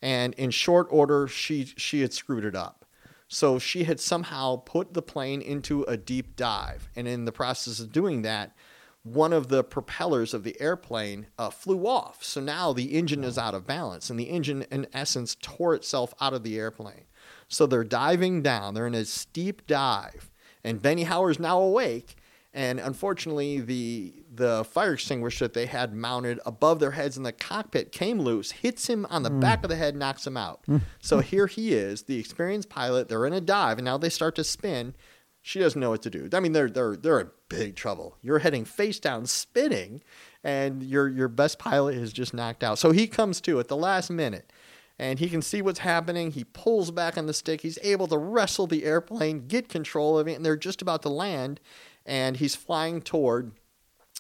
And 0.03 0.35
in 0.35 0.51
short 0.51 0.89
order, 0.91 1.27
she 1.27 1.65
she 1.77 2.03
had 2.03 2.13
screwed 2.13 2.45
it 2.45 2.55
up. 2.55 2.85
So 3.29 3.59
she 3.59 3.85
had 3.85 3.99
somehow 3.99 4.57
put 4.57 4.95
the 4.95 5.03
plane 5.03 5.43
into 5.43 5.83
a 5.85 5.97
deep 5.97 6.37
dive, 6.37 6.89
and 6.95 7.09
in 7.09 7.25
the 7.25 7.33
process 7.33 7.81
of 7.81 7.91
doing 7.91 8.23
that, 8.23 8.55
one 9.03 9.33
of 9.33 9.49
the 9.49 9.65
propellers 9.65 10.35
of 10.35 10.45
the 10.45 10.61
airplane 10.61 11.27
uh, 11.39 11.51
flew 11.51 11.87
off. 11.87 12.23
So 12.23 12.41
now 12.41 12.73
the 12.73 12.95
engine 12.95 13.25
is 13.25 13.39
out 13.39 13.55
of 13.55 13.67
balance, 13.67 14.11
and 14.11 14.19
the 14.19 14.31
engine, 14.31 14.67
in 14.71 14.87
essence, 14.93 15.37
tore 15.41 15.75
itself 15.75 16.15
out 16.21 16.35
of 16.35 16.43
the 16.43 16.59
airplane. 16.59 17.05
So 17.49 17.67
they're 17.67 17.85
diving 17.85 18.43
down. 18.43 18.75
They're 18.75 18.87
in 18.87 18.95
a 18.95 19.05
steep 19.05 19.67
dive, 19.67 20.31
and 20.63 20.83
Benny 20.83 21.05
Howard's 21.05 21.41
now 21.41 21.61
awake. 21.61 22.17
And 22.57 22.81
unfortunately, 22.81 23.61
the 23.61 24.15
the 24.35 24.65
fire 24.65 24.95
extinguisher 24.95 25.45
that 25.45 25.53
they 25.53 25.67
had 25.67 25.93
mounted 25.93 26.41
above 26.47 26.81
their 26.81 26.93
heads 26.93 27.19
in 27.19 27.23
the 27.23 27.33
cockpit 27.33 27.93
came 27.93 28.19
loose, 28.19 28.51
hits 28.51 28.89
him 28.89 29.07
on 29.11 29.23
the 29.23 29.29
hmm. 29.29 29.41
back 29.41 29.63
of 29.63 29.69
the 29.69 29.77
head, 29.77 29.95
knocks 29.95 30.27
him 30.27 30.39
out. 30.39 30.61
Hmm. 30.65 30.79
so 30.99 31.21
here 31.21 31.47
he 31.47 31.75
is, 31.75 32.05
the 32.05 32.19
experienced 32.19 32.71
pilot. 32.71 33.09
They're 33.09 33.27
in 33.27 33.35
a 33.35 33.43
dive, 33.43 33.77
and 33.77 33.85
now 33.85 33.99
they 33.99 34.09
start 34.09 34.35
to 34.37 34.45
spin. 34.45 34.95
She 35.43 35.59
doesn't 35.59 35.79
know 35.79 35.91
what 35.91 36.01
to 36.03 36.11
do. 36.11 36.31
I 36.33 36.41
mean, 36.41 36.53
they're 36.53 36.71
they're 36.71 36.97
they're 36.97 37.21
in 37.21 37.31
big 37.51 37.77
trouble. 37.77 38.17
You're 38.23 38.39
heading 38.39 38.65
face 38.65 38.99
down, 38.99 39.27
spinning, 39.27 40.03
and 40.43 40.83
your 40.83 41.09
your 41.09 41.29
best 41.29 41.59
pilot 41.59 41.95
is 41.95 42.11
just 42.11 42.33
knocked 42.33 42.65
out. 42.65 42.79
So 42.79 42.91
he 42.91 43.07
comes 43.07 43.43
to 43.43 43.61
at 43.61 43.69
the 43.69 43.77
last 43.77 44.09
minute, 44.09 44.51
and 44.99 45.19
he 45.19 45.29
can 45.29 45.43
see 45.43 45.61
what's 45.61 45.81
happening. 45.81 46.31
He 46.31 46.45
pulls 46.45 46.91
back 46.91 47.19
on 47.19 47.27
the 47.27 47.35
stick. 47.35 47.61
He's 47.61 47.79
able 47.83 48.07
to 48.07 48.17
wrestle 48.17 48.67
the 48.67 48.85
airplane, 48.85 49.47
get 49.47 49.69
control 49.69 50.19
of 50.19 50.27
it, 50.27 50.37
and 50.37 50.45
they're 50.45 50.57
just 50.57 50.81
about 50.81 51.03
to 51.03 51.11
land, 51.11 51.61
and 52.07 52.37
he's 52.37 52.55
flying 52.55 53.03
toward 53.03 53.53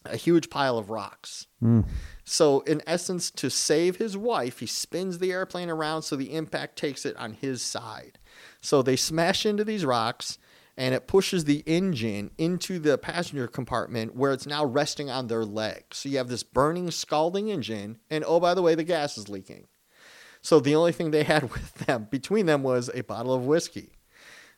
a 0.04 0.16
huge 0.16 0.50
pile 0.50 0.78
of 0.78 0.90
rocks. 0.90 1.46
Hmm. 1.60 1.82
So, 2.24 2.60
in 2.60 2.82
essence, 2.86 3.30
to 3.32 3.50
save 3.50 3.96
his 3.96 4.16
wife, 4.16 4.58
he 4.60 4.66
spins 4.66 5.18
the 5.18 5.32
airplane 5.32 5.70
around 5.70 6.02
so 6.02 6.16
the 6.16 6.34
impact 6.34 6.76
takes 6.76 7.06
it 7.06 7.16
on 7.16 7.34
his 7.34 7.62
side. 7.62 8.18
So 8.60 8.82
they 8.82 8.96
smash 8.96 9.46
into 9.46 9.64
these 9.64 9.84
rocks 9.84 10.38
and 10.76 10.94
it 10.94 11.06
pushes 11.06 11.44
the 11.44 11.62
engine 11.66 12.30
into 12.36 12.78
the 12.78 12.98
passenger 12.98 13.46
compartment 13.46 14.14
where 14.14 14.32
it's 14.32 14.46
now 14.46 14.64
resting 14.64 15.08
on 15.08 15.26
their 15.26 15.44
legs. 15.44 15.98
So 15.98 16.08
you 16.08 16.18
have 16.18 16.28
this 16.28 16.42
burning, 16.42 16.90
scalding 16.90 17.48
engine, 17.48 17.98
and 18.10 18.24
oh, 18.26 18.40
by 18.40 18.54
the 18.54 18.62
way, 18.62 18.74
the 18.74 18.84
gas 18.84 19.16
is 19.16 19.28
leaking. 19.28 19.68
So 20.42 20.60
the 20.60 20.74
only 20.74 20.92
thing 20.92 21.10
they 21.10 21.24
had 21.24 21.42
with 21.52 21.74
them, 21.86 22.08
between 22.10 22.46
them, 22.46 22.62
was 22.62 22.90
a 22.94 23.02
bottle 23.02 23.34
of 23.34 23.46
whiskey. 23.46 23.95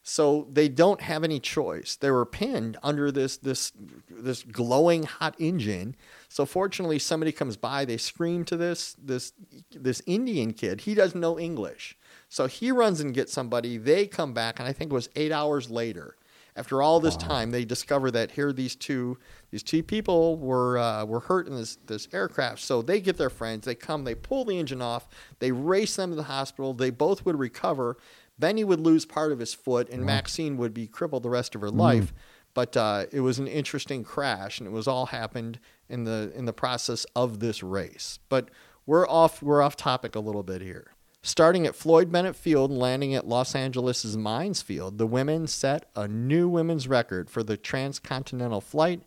So 0.09 0.49
they 0.51 0.71
don't 0.71 1.03
have 1.03 1.23
any 1.23 1.39
choice. 1.39 1.95
They 1.95 2.11
were 2.11 2.25
pinned 2.25 2.79
under 2.83 3.13
this 3.13 3.37
this 3.37 3.73
this 4.09 4.43
glowing 4.43 5.03
hot 5.03 5.35
engine. 5.39 5.97
So 6.31 6.47
fortunately, 6.47 6.99
somebody 6.99 7.31
comes 7.31 7.59
by. 7.59 7.85
They 7.85 7.99
scream 7.99 8.47
to 8.47 8.57
this 8.57 8.97
this 8.99 9.35
this 9.71 10.01
Indian 10.07 10.55
kid. 10.55 10.81
He 10.81 10.95
doesn't 10.95 11.21
know 11.21 11.39
English, 11.39 11.99
so 12.31 12.47
he 12.47 12.73
runs 12.73 13.01
and 13.01 13.13
gets 13.13 13.35
somebody. 13.35 13.77
They 13.77 14.07
come 14.07 14.33
back, 14.33 14.59
and 14.59 14.67
I 14.67 14.73
think 14.73 14.91
it 14.91 14.95
was 14.95 15.11
eight 15.15 15.31
hours 15.31 15.69
later. 15.69 16.17
After 16.57 16.81
all 16.81 17.01
this 17.01 17.17
time, 17.17 17.51
they 17.51 17.67
discover 17.67 18.11
that 18.11 18.31
here 18.31 18.51
these 18.51 18.77
two 18.77 19.19
these 19.51 19.63
two 19.63 19.83
people 19.83 20.39
were 20.39 20.79
uh, 20.79 21.05
were 21.05 21.21
hurt 21.21 21.47
in 21.47 21.55
this 21.55 21.77
this 21.85 22.09
aircraft. 22.15 22.61
So 22.61 22.81
they 22.81 23.03
get 23.03 23.19
their 23.19 23.31
friends. 23.31 23.67
They 23.67 23.75
come. 23.75 24.05
They 24.05 24.15
pull 24.15 24.47
the 24.47 24.59
engine 24.59 24.81
off. 24.81 25.07
They 25.39 25.53
race 25.53 25.97
them 25.97 26.11
to 26.11 26.17
the 26.17 26.23
hospital. 26.23 26.73
They 26.73 26.89
both 26.89 27.27
would 27.27 27.39
recover. 27.39 27.99
Benny 28.39 28.65
would 28.65 28.81
lose 28.81 29.05
part 29.05 29.33
of 29.33 29.39
his 29.39 29.55
foot, 29.55 29.89
and 29.89 30.05
Maxine 30.05 30.57
would 30.57 30.73
be 30.73 30.87
crippled 30.87 31.23
the 31.23 31.31
rest 31.31 31.55
of 31.55 31.61
her 31.61 31.71
life. 31.71 32.13
But 32.55 32.77
uh, 32.77 33.07
it 33.13 33.21
was 33.21 33.39
an 33.39 33.47
interesting 33.47 34.05
crash, 34.05 34.59
and 34.59 34.67
it 34.67 34.73
was 34.73 34.89
all 34.89 35.07
happened 35.07 35.61
in 35.89 36.05
the 36.05 36.33
in 36.35 36.45
the 36.45 36.53
process 36.53 37.05
of 37.15 37.41
this 37.41 37.63
race. 37.63 38.19
But 38.29 38.51
we're 38.87 39.09
off 39.09 39.43
we're 39.43 39.63
off 39.63 39.77
topic 39.77 40.15
a 40.17 40.21
little 40.21 40.43
bit 40.43 40.63
here. 40.63 40.93
Starting 41.21 41.67
at 41.67 41.75
Floyd 41.75 42.11
Bennett 42.11 42.37
Field 42.37 42.71
and 42.71 42.79
landing 42.79 43.15
at 43.15 43.27
Los 43.27 43.55
Angeles' 43.55 44.17
Mines 44.17 44.63
Field, 44.63 44.99
the 44.99 45.07
women 45.07 45.47
set 45.47 45.91
a 45.95 46.07
new 46.07 46.49
women's 46.49 46.89
record 46.89 47.29
for 47.29 47.43
the 47.43 47.57
transcontinental 47.57 48.61
flight 48.61 49.03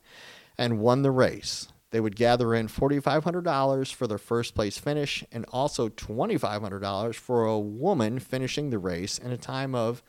and 0.58 0.80
won 0.80 1.02
the 1.02 1.12
race. 1.12 1.70
They 1.92 2.00
would 2.00 2.16
gather 2.16 2.56
in 2.56 2.68
$4,500 2.68 3.94
for 3.94 4.08
their 4.08 4.18
first 4.18 4.56
place 4.56 4.78
finish 4.78 5.24
and 5.32 5.46
also 5.52 5.90
$2,500 5.90 7.16
for 7.16 7.46
a 7.46 7.60
woman 7.60 8.20
finishing 8.20 8.70
the 8.70 8.80
race 8.80 9.18
in 9.18 9.32
a 9.32 9.38
time 9.38 9.76
of 9.76 10.02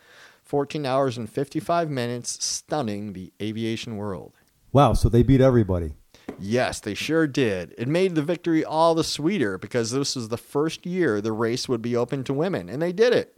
14 0.44 0.86
hours 0.86 1.18
and 1.18 1.28
55 1.28 1.90
minutes, 1.90 2.44
stunning 2.44 3.12
the 3.12 3.32
aviation 3.40 3.96
world. 3.96 4.32
Wow, 4.72 4.94
so 4.94 5.08
they 5.08 5.22
beat 5.22 5.40
everybody. 5.40 5.92
Yes, 6.38 6.80
they 6.80 6.94
sure 6.94 7.26
did. 7.26 7.74
It 7.76 7.88
made 7.88 8.14
the 8.14 8.22
victory 8.22 8.64
all 8.64 8.94
the 8.94 9.04
sweeter 9.04 9.58
because 9.58 9.90
this 9.90 10.16
was 10.16 10.28
the 10.28 10.38
first 10.38 10.86
year 10.86 11.20
the 11.20 11.32
race 11.32 11.68
would 11.68 11.82
be 11.82 11.96
open 11.96 12.24
to 12.24 12.32
women, 12.32 12.68
and 12.68 12.80
they 12.80 12.92
did 12.92 13.12
it. 13.12 13.36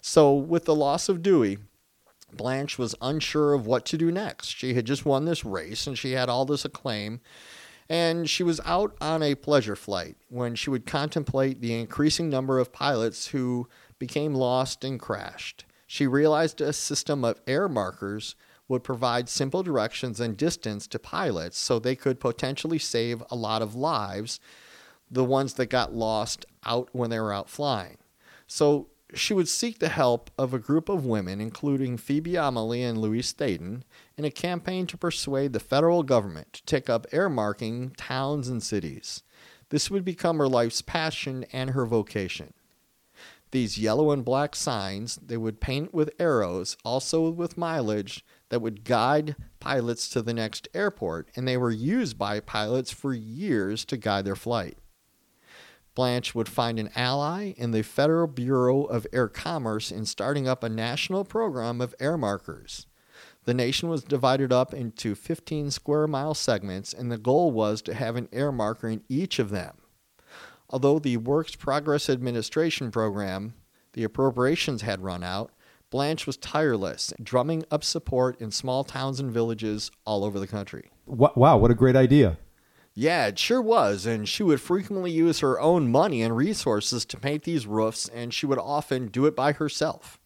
So, 0.00 0.32
with 0.32 0.64
the 0.64 0.74
loss 0.74 1.08
of 1.08 1.22
Dewey, 1.22 1.58
Blanche 2.32 2.78
was 2.78 2.94
unsure 3.00 3.54
of 3.54 3.66
what 3.66 3.84
to 3.86 3.96
do 3.96 4.12
next. 4.12 4.48
She 4.48 4.74
had 4.74 4.84
just 4.84 5.06
won 5.06 5.24
this 5.24 5.44
race 5.44 5.86
and 5.86 5.98
she 5.98 6.12
had 6.12 6.28
all 6.28 6.44
this 6.44 6.64
acclaim. 6.64 7.20
And 7.88 8.28
she 8.28 8.42
was 8.42 8.60
out 8.64 8.94
on 9.00 9.22
a 9.22 9.34
pleasure 9.34 9.76
flight 9.76 10.16
when 10.28 10.54
she 10.54 10.68
would 10.68 10.84
contemplate 10.84 11.60
the 11.60 11.74
increasing 11.74 12.28
number 12.28 12.58
of 12.58 12.72
pilots 12.72 13.28
who 13.28 13.68
became 13.98 14.34
lost 14.34 14.84
and 14.84 15.00
crashed. 15.00 15.64
She 15.86 16.06
realized 16.06 16.60
a 16.60 16.74
system 16.74 17.24
of 17.24 17.40
air 17.46 17.68
markers 17.68 18.34
would 18.68 18.84
provide 18.84 19.28
simple 19.30 19.62
directions 19.62 20.20
and 20.20 20.36
distance 20.36 20.86
to 20.88 20.98
pilots 20.98 21.58
so 21.58 21.78
they 21.78 21.96
could 21.96 22.20
potentially 22.20 22.78
save 22.78 23.22
a 23.30 23.34
lot 23.34 23.62
of 23.62 23.74
lives, 23.74 24.38
the 25.10 25.24
ones 25.24 25.54
that 25.54 25.66
got 25.66 25.94
lost 25.94 26.44
out 26.66 26.90
when 26.92 27.08
they 27.08 27.18
were 27.18 27.32
out 27.32 27.48
flying. 27.48 27.96
So 28.46 28.88
she 29.14 29.32
would 29.32 29.48
seek 29.48 29.78
the 29.78 29.88
help 29.88 30.30
of 30.36 30.52
a 30.52 30.58
group 30.58 30.90
of 30.90 31.06
women, 31.06 31.40
including 31.40 31.96
Phoebe 31.96 32.32
Omlie 32.32 32.86
and 32.86 32.98
Louise 32.98 33.32
Thaden, 33.32 33.82
in 34.18 34.24
a 34.24 34.30
campaign 34.30 34.86
to 34.88 34.98
persuade 34.98 35.52
the 35.52 35.60
federal 35.60 36.02
government 36.02 36.52
to 36.52 36.64
take 36.64 36.90
up 36.90 37.06
air 37.12 37.30
marking 37.30 37.90
towns 37.90 38.48
and 38.48 38.62
cities. 38.62 39.22
This 39.70 39.90
would 39.90 40.04
become 40.04 40.38
her 40.38 40.48
life's 40.48 40.82
passion 40.82 41.46
and 41.52 41.70
her 41.70 41.86
vocation. 41.86 42.52
These 43.52 43.78
yellow 43.78 44.10
and 44.10 44.24
black 44.24 44.54
signs 44.56 45.16
they 45.16 45.36
would 45.36 45.60
paint 45.60 45.94
with 45.94 46.10
arrows, 46.18 46.76
also 46.84 47.30
with 47.30 47.56
mileage, 47.56 48.24
that 48.50 48.60
would 48.60 48.84
guide 48.84 49.36
pilots 49.60 50.08
to 50.10 50.20
the 50.20 50.34
next 50.34 50.68
airport, 50.74 51.30
and 51.36 51.46
they 51.46 51.56
were 51.56 51.70
used 51.70 52.18
by 52.18 52.40
pilots 52.40 52.90
for 52.90 53.14
years 53.14 53.84
to 53.86 53.96
guide 53.96 54.24
their 54.24 54.36
flight. 54.36 54.76
Blanche 55.94 56.34
would 56.34 56.48
find 56.48 56.78
an 56.78 56.90
ally 56.94 57.54
in 57.56 57.70
the 57.70 57.82
Federal 57.82 58.26
Bureau 58.26 58.84
of 58.84 59.06
Air 59.12 59.28
Commerce 59.28 59.90
in 59.90 60.06
starting 60.06 60.46
up 60.46 60.62
a 60.62 60.68
national 60.68 61.24
program 61.24 61.80
of 61.80 61.94
air 61.98 62.16
markers. 62.16 62.86
The 63.48 63.54
nation 63.54 63.88
was 63.88 64.04
divided 64.04 64.52
up 64.52 64.74
into 64.74 65.14
15 65.14 65.70
square 65.70 66.06
mile 66.06 66.34
segments, 66.34 66.92
and 66.92 67.10
the 67.10 67.16
goal 67.16 67.50
was 67.50 67.80
to 67.80 67.94
have 67.94 68.14
an 68.14 68.28
air 68.30 68.52
marker 68.52 68.88
in 68.88 69.02
each 69.08 69.38
of 69.38 69.48
them. 69.48 69.78
Although 70.68 70.98
the 70.98 71.16
Works 71.16 71.56
Progress 71.56 72.10
Administration 72.10 72.90
program, 72.90 73.54
the 73.94 74.04
appropriations 74.04 74.82
had 74.82 75.00
run 75.00 75.24
out, 75.24 75.50
Blanche 75.88 76.26
was 76.26 76.36
tireless, 76.36 77.14
drumming 77.22 77.64
up 77.70 77.82
support 77.82 78.38
in 78.38 78.50
small 78.50 78.84
towns 78.84 79.18
and 79.18 79.32
villages 79.32 79.90
all 80.04 80.26
over 80.26 80.38
the 80.38 80.46
country. 80.46 80.90
Wow, 81.06 81.56
what 81.56 81.70
a 81.70 81.74
great 81.74 81.96
idea. 81.96 82.36
Yeah, 82.92 83.28
it 83.28 83.38
sure 83.38 83.62
was, 83.62 84.04
and 84.04 84.28
she 84.28 84.42
would 84.42 84.60
frequently 84.60 85.10
use 85.10 85.40
her 85.40 85.58
own 85.58 85.90
money 85.90 86.20
and 86.20 86.36
resources 86.36 87.06
to 87.06 87.16
paint 87.16 87.44
these 87.44 87.66
roofs, 87.66 88.08
and 88.08 88.34
she 88.34 88.44
would 88.44 88.58
often 88.58 89.06
do 89.06 89.24
it 89.24 89.34
by 89.34 89.52
herself. 89.52 90.20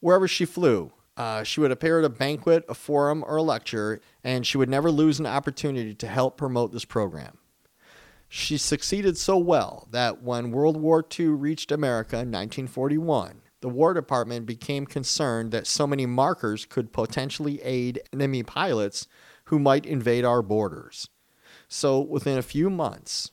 Wherever 0.00 0.26
she 0.26 0.46
flew, 0.46 0.92
uh, 1.16 1.42
she 1.42 1.60
would 1.60 1.72
appear 1.72 1.98
at 1.98 2.04
a 2.04 2.10
banquet, 2.10 2.64
a 2.68 2.74
forum, 2.74 3.24
or 3.26 3.36
a 3.36 3.42
lecture, 3.42 4.00
and 4.22 4.46
she 4.46 4.58
would 4.58 4.68
never 4.68 4.90
lose 4.90 5.18
an 5.18 5.26
opportunity 5.26 5.94
to 5.94 6.06
help 6.06 6.36
promote 6.36 6.72
this 6.72 6.84
program. 6.84 7.38
She 8.28 8.58
succeeded 8.58 9.16
so 9.16 9.38
well 9.38 9.88
that 9.92 10.22
when 10.22 10.50
World 10.50 10.76
War 10.76 11.04
II 11.18 11.28
reached 11.28 11.72
America 11.72 12.16
in 12.16 12.32
1941, 12.32 13.40
the 13.60 13.68
War 13.68 13.94
Department 13.94 14.46
became 14.46 14.84
concerned 14.84 15.52
that 15.52 15.66
so 15.66 15.86
many 15.86 16.04
markers 16.06 16.66
could 16.66 16.92
potentially 16.92 17.62
aid 17.62 18.00
enemy 18.12 18.42
pilots 18.42 19.06
who 19.44 19.58
might 19.58 19.86
invade 19.86 20.24
our 20.24 20.42
borders. 20.42 21.08
So, 21.68 21.98
within 22.00 22.36
a 22.36 22.42
few 22.42 22.68
months, 22.68 23.30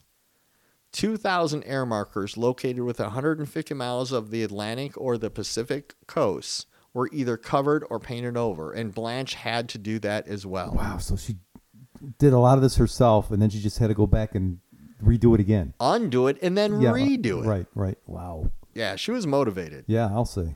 2,000 0.94 1.64
air 1.64 1.86
markers 1.86 2.38
located 2.38 2.82
within 2.82 3.08
150 3.08 3.74
miles 3.74 4.12
of 4.12 4.30
the 4.30 4.44
Atlantic 4.44 4.94
or 4.96 5.18
the 5.18 5.30
Pacific 5.30 5.96
coasts 6.08 6.68
were 6.94 7.10
either 7.12 7.38
covered 7.38 7.84
or 7.90 8.00
painted 8.00 8.38
over, 8.38 8.72
and 8.72 8.94
Blanche 8.94 9.34
had 9.34 9.70
to 9.70 9.78
do 9.78 10.00
that 10.00 10.28
as 10.28 10.46
well. 10.46 10.74
Wow, 10.74 10.98
so 10.98 11.16
she 11.16 11.38
did 12.20 12.34
a 12.34 12.40
lot 12.40 12.58
of 12.58 12.62
this 12.62 12.76
herself, 12.78 13.32
and 13.32 13.42
then 13.42 13.50
she 13.50 13.60
just 13.60 13.80
had 13.80 13.88
to 13.88 13.94
go 13.94 14.08
back 14.08 14.36
and 14.36 14.60
redo 15.04 15.34
it 15.34 15.40
again. 15.40 15.74
Undo 15.80 16.28
it 16.28 16.38
and 16.42 16.58
then 16.58 16.82
Yeah, 16.82 16.92
uh, 16.92 16.94
redo 16.94 17.44
it. 17.44 17.48
Right, 17.48 17.68
right. 17.76 17.98
Wow. 18.06 18.52
Yeah, 18.74 18.96
she 18.96 19.12
was 19.12 19.28
motivated. 19.28 19.86
Yeah, 19.88 20.08
I'll 20.08 20.26
say. 20.26 20.56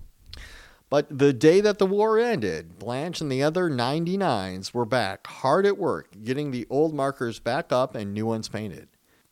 But 0.90 1.18
the 1.18 1.34
day 1.34 1.60
that 1.62 1.80
the 1.80 1.86
war 1.86 2.18
ended, 2.18 2.80
Blanche 2.80 3.20
and 3.20 3.30
the 3.32 3.44
other 3.44 3.70
99s 3.70 4.74
were 4.74 4.86
back 4.86 5.28
hard 5.28 5.66
at 5.66 5.78
work 5.78 6.16
getting 6.24 6.52
the 6.52 6.66
old 6.70 6.94
markers 6.94 7.40
back 7.40 7.74
up 7.74 7.94
and 7.94 8.14
new 8.14 8.26
ones 8.26 8.48
painted. 8.48 8.88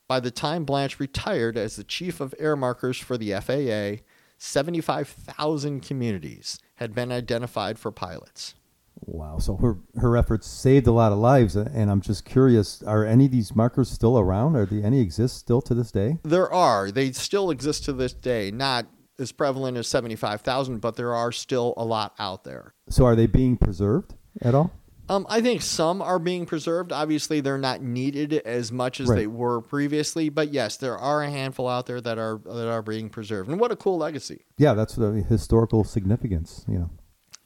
By 0.08 0.20
the 0.20 0.32
time 0.32 0.66
Blanche 0.66 1.00
retired 1.00 1.58
as 1.58 1.78
the 1.78 1.84
chief 1.84 2.20
of 2.20 2.36
air 2.38 2.56
markers 2.56 2.98
for 2.98 3.18
the 3.18 3.32
FAA, 3.32 4.04
75,000 4.38 5.82
communities 5.82 6.60
had 6.76 6.94
been 6.94 7.12
identified 7.12 7.80
for 7.80 7.92
pilots. 7.92 8.56
Wow. 9.02 9.40
So 9.40 9.58
her 9.58 9.78
her 9.98 10.16
efforts 10.16 10.48
saved 10.48 10.88
a 10.88 10.92
lot 10.92 11.12
of 11.12 11.18
lives, 11.18 11.58
uh, 11.58 11.70
and 11.74 11.92
I'm 11.92 12.02
just 12.02 12.26
curious: 12.26 12.82
Are 12.84 13.06
any 13.06 13.26
of 13.26 13.32
these 13.32 13.56
markers 13.56 13.90
still 13.90 14.18
around? 14.18 14.56
Are 14.56 14.66
they 14.66 14.82
any 14.82 15.02
exist 15.02 15.38
still 15.38 15.62
to 15.64 15.74
this 15.74 15.92
day? 15.92 16.18
There 16.24 16.52
are. 16.52 16.92
They 16.92 17.12
still 17.12 17.52
exist 17.52 17.86
to 17.86 17.94
this 17.94 18.14
day. 18.14 18.52
Not 18.52 18.88
as 19.20 19.32
prevalent 19.32 19.78
as 19.78 19.88
75,000, 19.88 20.80
but 20.80 20.96
there 20.96 21.14
are 21.14 21.32
still 21.32 21.74
a 21.78 21.86
lot 21.86 22.14
out 22.20 22.44
there. 22.44 22.74
So 22.90 23.06
are 23.06 23.16
they 23.16 23.28
being 23.28 23.58
preserved 23.58 24.16
at 24.42 24.54
all? 24.54 24.72
Um, 25.08 25.26
I 25.30 25.40
think 25.42 25.62
some 25.62 26.02
are 26.02 26.18
being 26.18 26.46
preserved. 26.46 26.92
Obviously, 26.92 27.40
they're 27.40 27.58
not 27.60 27.82
needed 27.82 28.34
as 28.34 28.72
much 28.72 29.00
as 29.00 29.08
Right. 29.08 29.18
they 29.18 29.28
were 29.28 29.62
previously, 29.62 30.30
but 30.30 30.52
yes, 30.52 30.78
there 30.78 30.98
are 30.98 31.22
a 31.22 31.30
handful 31.30 31.68
out 31.68 31.86
there 31.86 32.02
that 32.02 32.18
are 32.18 32.40
that 32.44 32.68
are 32.70 32.82
being 32.82 33.10
preserved. 33.10 33.50
And 33.50 33.60
what 33.60 33.72
a 33.72 33.76
cool 33.76 33.98
legacy! 33.98 34.46
Yeah, 34.58 34.74
that's 34.74 34.96
the 34.96 35.12
historical 35.30 35.84
significance. 35.84 36.66
You 36.68 36.80
know. 36.80 36.90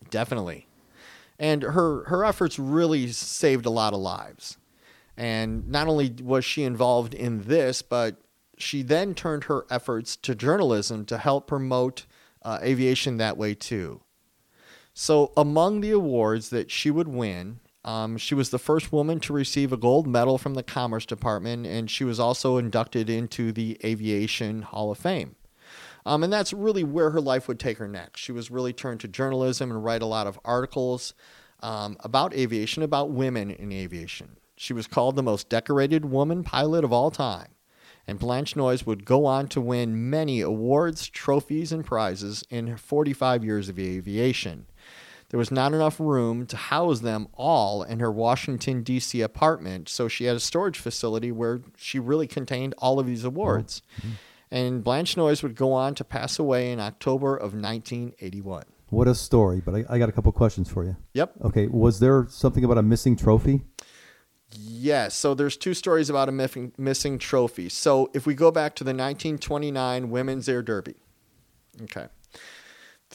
Definitely. 0.10 0.68
And 1.38 1.64
her 1.64 2.04
her 2.06 2.24
efforts 2.24 2.58
really 2.58 3.08
saved 3.12 3.66
a 3.66 3.70
lot 3.70 3.94
of 3.94 4.00
lives. 4.00 4.58
And 5.18 5.68
not 5.68 5.88
only 5.88 6.16
was 6.24 6.46
she 6.46 6.64
involved 6.64 7.14
in 7.14 7.44
this, 7.44 7.82
but 7.82 8.16
she 8.58 8.82
then 8.84 9.14
turned 9.14 9.46
her 9.46 9.66
efforts 9.70 10.16
to 10.18 10.34
journalism 10.34 11.06
to 11.06 11.18
help 11.18 11.48
promote 11.48 12.06
uh, 12.44 12.60
aviation 12.62 13.18
that 13.18 13.36
way 13.38 13.54
too. 13.54 14.00
So, 15.02 15.32
among 15.38 15.80
the 15.80 15.92
awards 15.92 16.50
that 16.50 16.70
she 16.70 16.92
would 16.92 17.08
win, 17.08 17.62
um, 17.86 18.18
she 18.18 18.36
was 18.36 18.50
the 18.50 18.60
first 18.60 18.92
woman 18.92 19.22
to 19.22 19.32
receive 19.32 19.72
a 19.72 19.78
gold 19.78 20.06
medal 20.08 20.38
from 20.38 20.56
the 20.56 20.62
Commerce 20.62 21.06
Department, 21.06 21.66
and 21.66 21.90
she 21.90 22.04
was 22.04 22.20
also 22.20 22.58
inducted 22.58 23.10
into 23.10 23.54
the 23.54 23.80
Aviation 23.82 24.62
Hall 24.62 24.92
of 24.92 24.98
Fame. 24.98 25.38
Um, 26.06 26.22
and 26.22 26.34
that's 26.34 26.52
really 26.52 26.84
where 26.84 27.12
her 27.12 27.22
life 27.22 27.48
would 27.48 27.62
take 27.62 27.78
her 27.78 27.88
next. 27.88 28.20
She 28.20 28.34
was 28.34 28.52
really 28.52 28.74
turned 28.74 29.00
to 29.00 29.08
journalism 29.08 29.72
and 29.72 29.86
write 29.86 30.02
a 30.02 30.06
lot 30.06 30.28
of 30.28 30.38
articles 30.44 31.14
um, 31.62 31.96
about 32.02 32.34
aviation, 32.34 32.84
about 32.84 33.10
women 33.10 33.52
in 33.52 33.72
aviation. 33.72 34.36
She 34.58 34.74
was 34.74 34.86
called 34.86 35.16
the 35.16 35.24
most 35.24 35.48
decorated 35.48 36.04
woman 36.04 36.44
pilot 36.44 36.84
of 36.84 36.92
all 36.92 37.10
time. 37.10 37.56
And 38.06 38.20
Blanche 38.20 38.56
Noyes 38.56 38.86
would 38.86 39.06
go 39.06 39.26
on 39.26 39.48
to 39.50 39.62
win 39.62 40.10
many 40.10 40.42
awards, 40.42 41.08
trophies, 41.08 41.72
and 41.72 41.86
prizes 41.86 42.44
in 42.50 42.68
her 42.68 42.78
45 42.78 43.46
years 43.46 43.70
of 43.70 43.78
aviation. 43.78 44.66
There 45.30 45.38
was 45.38 45.52
not 45.52 45.74
enough 45.74 46.00
room 46.00 46.48
to 46.48 46.58
house 46.58 47.02
them 47.02 47.28
all 47.34 47.84
in 47.84 48.00
her 48.00 48.12
Washington, 48.12 48.82
D.C. 48.82 49.22
apartment, 49.22 49.88
so 49.88 50.08
she 50.08 50.26
had 50.26 50.36
a 50.36 50.40
storage 50.40 50.80
facility 50.80 51.32
where 51.32 51.62
she 51.78 52.00
really 52.00 52.28
contained 52.28 52.74
all 52.80 53.00
of 53.00 53.06
these 53.06 53.24
awards. 53.24 53.82
Oh, 53.86 54.02
mm-hmm. 54.02 54.12
And 54.52 54.84
Blanche 54.84 55.16
Noyes 55.16 55.44
would 55.44 55.56
go 55.56 55.74
on 55.74 55.94
to 55.96 56.04
pass 56.04 56.40
away 56.40 56.72
in 56.72 56.80
October 56.80 57.36
of 57.36 57.54
1981. 57.54 58.64
What 58.90 59.08
a 59.08 59.14
story! 59.14 59.62
But 59.64 59.76
I, 59.76 59.86
I 59.88 60.00
got 60.00 60.10
a 60.10 60.12
couple 60.12 60.32
questions 60.32 60.72
for 60.72 60.84
you. 60.84 60.98
Yep. 61.14 61.34
Okay, 61.44 61.68
was 61.68 62.00
there 62.00 62.26
something 62.30 62.64
about 62.64 62.80
a 62.80 62.82
missing 62.82 63.16
trophy? 63.16 63.62
Yes. 64.52 65.14
So 65.16 65.36
there's 65.36 65.58
two 65.58 65.76
stories 65.76 66.10
about 66.10 66.28
a 66.28 66.32
missing, 66.32 66.74
missing 66.76 67.20
trophy. 67.20 67.70
So 67.70 68.10
if 68.16 68.26
we 68.26 68.34
go 68.34 68.50
back 68.50 68.76
to 68.76 68.84
the 68.84 68.90
1929 68.90 70.10
Women's 70.10 70.50
Air 70.50 70.64
Derby, 70.64 70.96
okay, 71.84 72.08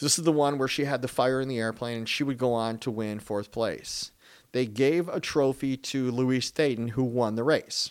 this 0.01 0.19
is 0.19 0.25
the 0.25 0.33
one 0.33 0.59
where 0.59 0.69
she 0.69 0.85
had 0.85 1.03
the 1.03 1.09
fire 1.09 1.41
in 1.41 1.49
the 1.49 1.59
airplane 1.59 1.99
and 1.99 2.09
she 2.09 2.25
would 2.25 2.39
go 2.39 2.53
on 2.53 2.79
to 2.79 2.91
win 2.91 3.21
fourth 3.21 3.53
place. 3.53 4.11
They 4.53 4.67
gave 4.67 5.09
a 5.09 5.21
trophy 5.21 5.77
to 5.77 6.11
Louise 6.11 6.53
Thaden, 6.53 6.91
who 6.91 7.03
won 7.03 7.35
the 7.35 7.43
race. 7.43 7.91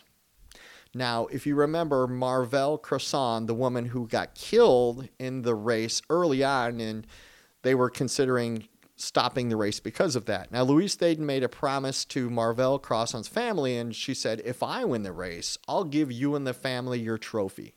Now, 0.93 1.25
if 1.27 1.47
you 1.47 1.55
remember 1.55 2.07
Marvel 2.07 2.77
Crosson, 2.77 3.47
the 3.47 3.53
woman 3.53 3.85
who 3.85 4.07
got 4.07 4.35
killed 4.35 5.09
in 5.19 5.41
the 5.41 5.55
race 5.55 6.01
early 6.09 6.43
on, 6.43 6.79
and 6.79 7.07
they 7.63 7.73
were 7.73 7.89
considering 7.89 8.67
stopping 8.95 9.49
the 9.49 9.57
race 9.57 9.79
because 9.79 10.15
of 10.15 10.25
that. 10.25 10.51
Now, 10.51 10.63
Louise 10.63 10.95
Thaden 10.95 11.19
made 11.19 11.43
a 11.43 11.49
promise 11.49 12.05
to 12.05 12.29
Marvel 12.29 12.79
Crosson's 12.79 13.27
family, 13.27 13.75
and 13.75 13.95
she 13.95 14.13
said, 14.13 14.41
If 14.45 14.61
I 14.61 14.85
win 14.85 15.03
the 15.03 15.11
race, 15.11 15.57
I'll 15.67 15.83
give 15.83 16.11
you 16.11 16.35
and 16.35 16.45
the 16.45 16.53
family 16.53 16.99
your 16.99 17.17
trophy. 17.17 17.73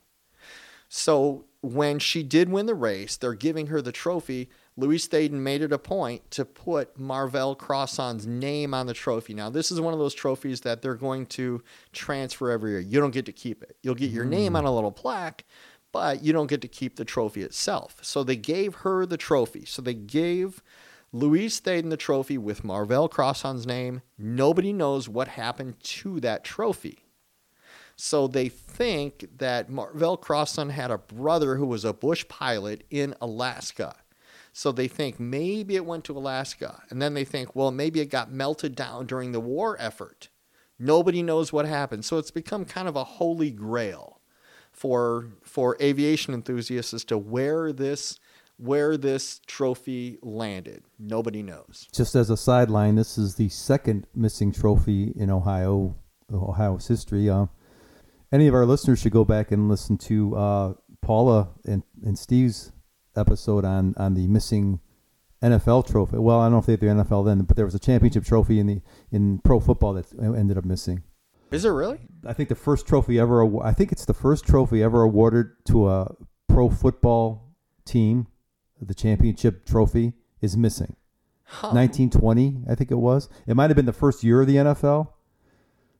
So 0.88 1.45
when 1.66 1.98
she 1.98 2.22
did 2.22 2.48
win 2.48 2.66
the 2.66 2.74
race, 2.74 3.16
they're 3.16 3.34
giving 3.34 3.66
her 3.66 3.82
the 3.82 3.92
trophy. 3.92 4.48
Louise 4.76 5.08
Thaden 5.08 5.32
made 5.32 5.62
it 5.62 5.72
a 5.72 5.78
point 5.78 6.30
to 6.30 6.44
put 6.44 6.98
Marvel 6.98 7.56
Crosson's 7.56 8.26
name 8.26 8.72
on 8.72 8.86
the 8.86 8.94
trophy. 8.94 9.34
Now, 9.34 9.50
this 9.50 9.72
is 9.72 9.80
one 9.80 9.92
of 9.92 9.98
those 9.98 10.14
trophies 10.14 10.60
that 10.60 10.80
they're 10.80 10.94
going 10.94 11.26
to 11.26 11.62
transfer 11.92 12.50
every 12.50 12.72
year. 12.72 12.80
You 12.80 13.00
don't 13.00 13.10
get 13.10 13.26
to 13.26 13.32
keep 13.32 13.62
it. 13.62 13.76
You'll 13.82 13.96
get 13.96 14.10
your 14.10 14.24
hmm. 14.24 14.30
name 14.30 14.56
on 14.56 14.64
a 14.64 14.74
little 14.74 14.92
plaque, 14.92 15.44
but 15.92 16.22
you 16.22 16.32
don't 16.32 16.46
get 16.46 16.60
to 16.62 16.68
keep 16.68 16.96
the 16.96 17.04
trophy 17.04 17.42
itself. 17.42 17.96
So 18.02 18.22
they 18.22 18.36
gave 18.36 18.76
her 18.76 19.04
the 19.04 19.16
trophy. 19.16 19.64
So 19.64 19.82
they 19.82 19.94
gave 19.94 20.62
Louise 21.12 21.60
in 21.66 21.88
the 21.88 21.96
trophy 21.96 22.38
with 22.38 22.62
Marvel 22.62 23.08
Crosson's 23.08 23.66
name. 23.66 24.02
Nobody 24.16 24.72
knows 24.72 25.08
what 25.08 25.28
happened 25.28 25.80
to 25.82 26.20
that 26.20 26.44
trophy. 26.44 27.05
So 27.96 28.28
they 28.28 28.48
think 28.48 29.26
that 29.38 29.70
Marvel 29.70 30.18
Crosson 30.18 30.70
had 30.70 30.90
a 30.90 30.98
brother 30.98 31.56
who 31.56 31.66
was 31.66 31.84
a 31.84 31.94
bush 31.94 32.28
pilot 32.28 32.84
in 32.90 33.14
Alaska. 33.20 33.96
So 34.52 34.70
they 34.70 34.88
think 34.88 35.18
maybe 35.18 35.76
it 35.76 35.84
went 35.84 36.04
to 36.04 36.16
Alaska. 36.16 36.82
And 36.90 37.00
then 37.00 37.14
they 37.14 37.24
think, 37.24 37.56
well, 37.56 37.70
maybe 37.70 38.00
it 38.00 38.06
got 38.06 38.30
melted 38.30 38.74
down 38.74 39.06
during 39.06 39.32
the 39.32 39.40
war 39.40 39.76
effort. 39.78 40.28
Nobody 40.78 41.22
knows 41.22 41.52
what 41.52 41.64
happened. 41.64 42.04
So 42.04 42.18
it's 42.18 42.30
become 42.30 42.66
kind 42.66 42.86
of 42.86 42.96
a 42.96 43.04
holy 43.04 43.50
grail 43.50 44.20
for 44.72 45.30
for 45.42 45.76
aviation 45.80 46.34
enthusiasts 46.34 46.92
as 46.92 47.04
to 47.04 47.16
where 47.16 47.72
this 47.72 48.18
where 48.58 48.96
this 48.96 49.40
trophy 49.46 50.18
landed. 50.22 50.82
Nobody 50.98 51.42
knows. 51.42 51.88
Just 51.92 52.14
as 52.14 52.30
a 52.30 52.36
sideline, 52.36 52.94
this 52.94 53.18
is 53.18 53.36
the 53.36 53.48
second 53.48 54.06
missing 54.14 54.52
trophy 54.52 55.12
in 55.16 55.30
Ohio, 55.30 55.96
Ohio's 56.32 56.86
history. 56.88 57.28
Uh, 57.28 57.46
any 58.36 58.48
of 58.48 58.54
our 58.54 58.66
listeners 58.66 59.00
should 59.00 59.12
go 59.12 59.24
back 59.24 59.50
and 59.50 59.66
listen 59.66 59.96
to 59.96 60.36
uh, 60.36 60.74
Paula 61.00 61.48
and, 61.64 61.82
and 62.04 62.18
Steve's 62.18 62.70
episode 63.16 63.64
on, 63.64 63.94
on 63.96 64.12
the 64.12 64.28
missing 64.28 64.78
NFL 65.42 65.90
trophy. 65.90 66.18
Well, 66.18 66.40
I 66.40 66.44
don't 66.44 66.52
know 66.52 66.58
if 66.58 66.66
they 66.66 66.74
had 66.74 66.80
the 66.80 66.86
NFL 67.04 67.24
then, 67.24 67.40
but 67.44 67.56
there 67.56 67.64
was 67.64 67.74
a 67.74 67.78
championship 67.78 68.26
trophy 68.26 68.60
in 68.60 68.66
the 68.66 68.82
in 69.10 69.38
pro 69.42 69.58
football 69.58 69.94
that 69.94 70.04
ended 70.20 70.58
up 70.58 70.66
missing. 70.66 71.02
Is 71.50 71.64
it 71.64 71.70
really? 71.70 71.98
I 72.26 72.34
think 72.34 72.50
the 72.50 72.54
first 72.54 72.86
trophy 72.86 73.18
ever. 73.18 73.64
I 73.64 73.72
think 73.72 73.90
it's 73.90 74.04
the 74.04 74.12
first 74.12 74.46
trophy 74.46 74.82
ever 74.82 75.00
awarded 75.00 75.46
to 75.68 75.88
a 75.88 76.14
pro 76.46 76.68
football 76.68 77.54
team. 77.86 78.26
The 78.82 78.94
championship 78.94 79.64
trophy 79.64 80.12
is 80.42 80.58
missing. 80.58 80.94
Huh. 81.44 81.68
1920, 81.68 82.64
I 82.68 82.74
think 82.74 82.90
it 82.90 82.96
was. 82.96 83.30
It 83.46 83.56
might 83.56 83.70
have 83.70 83.76
been 83.76 83.86
the 83.86 83.94
first 83.94 84.22
year 84.22 84.42
of 84.42 84.46
the 84.46 84.56
NFL. 84.56 85.08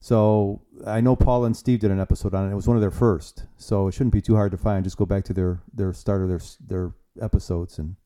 So 0.00 0.62
I 0.86 1.00
know 1.00 1.16
Paul 1.16 1.44
and 1.44 1.56
Steve 1.56 1.80
did 1.80 1.90
an 1.90 2.00
episode 2.00 2.34
on 2.34 2.48
it. 2.48 2.52
It 2.52 2.54
was 2.54 2.68
one 2.68 2.76
of 2.76 2.80
their 2.80 2.90
first, 2.90 3.44
so 3.56 3.88
it 3.88 3.92
shouldn't 3.92 4.12
be 4.12 4.20
too 4.20 4.36
hard 4.36 4.52
to 4.52 4.58
find. 4.58 4.84
Just 4.84 4.96
go 4.96 5.06
back 5.06 5.24
to 5.24 5.32
their 5.32 5.60
their 5.72 5.92
start 5.92 6.22
of 6.22 6.28
their 6.28 6.40
their 6.66 6.92
episodes 7.20 7.78
and. 7.78 7.96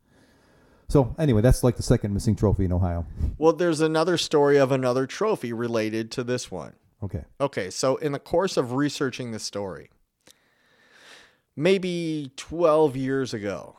So 0.89 1.15
anyway, 1.21 1.41
that's 1.41 1.63
like 1.63 1.77
the 1.77 1.85
second 1.85 2.13
missing 2.13 2.35
trophy 2.35 2.65
in 2.65 2.73
Ohio. 2.73 3.07
Well, 3.39 3.53
there's 3.53 3.81
another 3.81 4.17
story 4.17 4.57
of 4.57 4.73
another 4.73 5.07
trophy 5.07 5.53
related 5.53 6.11
to 6.13 6.25
this 6.25 6.51
one. 6.51 6.73
Okay. 7.01 7.25
Okay, 7.41 7.71
so 7.71 7.95
in 7.97 8.11
the 8.11 8.19
course 8.19 8.57
of 8.57 8.73
researching 8.73 9.31
the 9.31 9.39
story, 9.39 9.91
maybe 11.55 12.33
12 12.37 12.97
years 12.97 13.33
ago, 13.33 13.77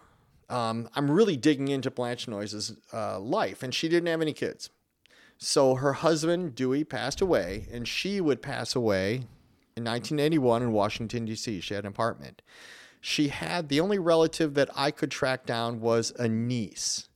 um, 0.50 0.90
I'm 0.96 1.10
really 1.10 1.38
digging 1.38 1.68
into 1.68 1.92
Blanche 1.92 2.28
Noyes' 2.28 2.74
uh, 2.94 3.20
life, 3.20 3.62
and 3.64 3.74
she 3.74 3.88
didn't 3.90 4.08
have 4.08 4.22
any 4.22 4.34
kids. 4.34 4.70
So 5.44 5.74
her 5.74 5.94
husband, 5.94 6.54
Dewey, 6.54 6.84
passed 6.84 7.20
away, 7.20 7.66
and 7.72 7.88
she 7.88 8.22
would 8.22 8.44
pass 8.44 8.76
away 8.76 9.26
in 9.76 9.84
1981 9.84 10.62
in 10.62 10.72
Washington, 10.72 11.26
D.C. 11.26 11.62
She 11.62 11.74
had 11.74 11.84
an 11.84 11.90
apartment. 11.90 12.44
She 13.02 13.30
had 13.30 13.68
the 13.68 13.80
only 13.80 13.98
relative 13.98 14.54
that 14.54 14.70
I 14.76 14.92
could 14.92 15.10
track 15.10 15.48
down 15.48 15.82
was 15.82 16.14
a 16.20 16.28
niece. 16.28 17.10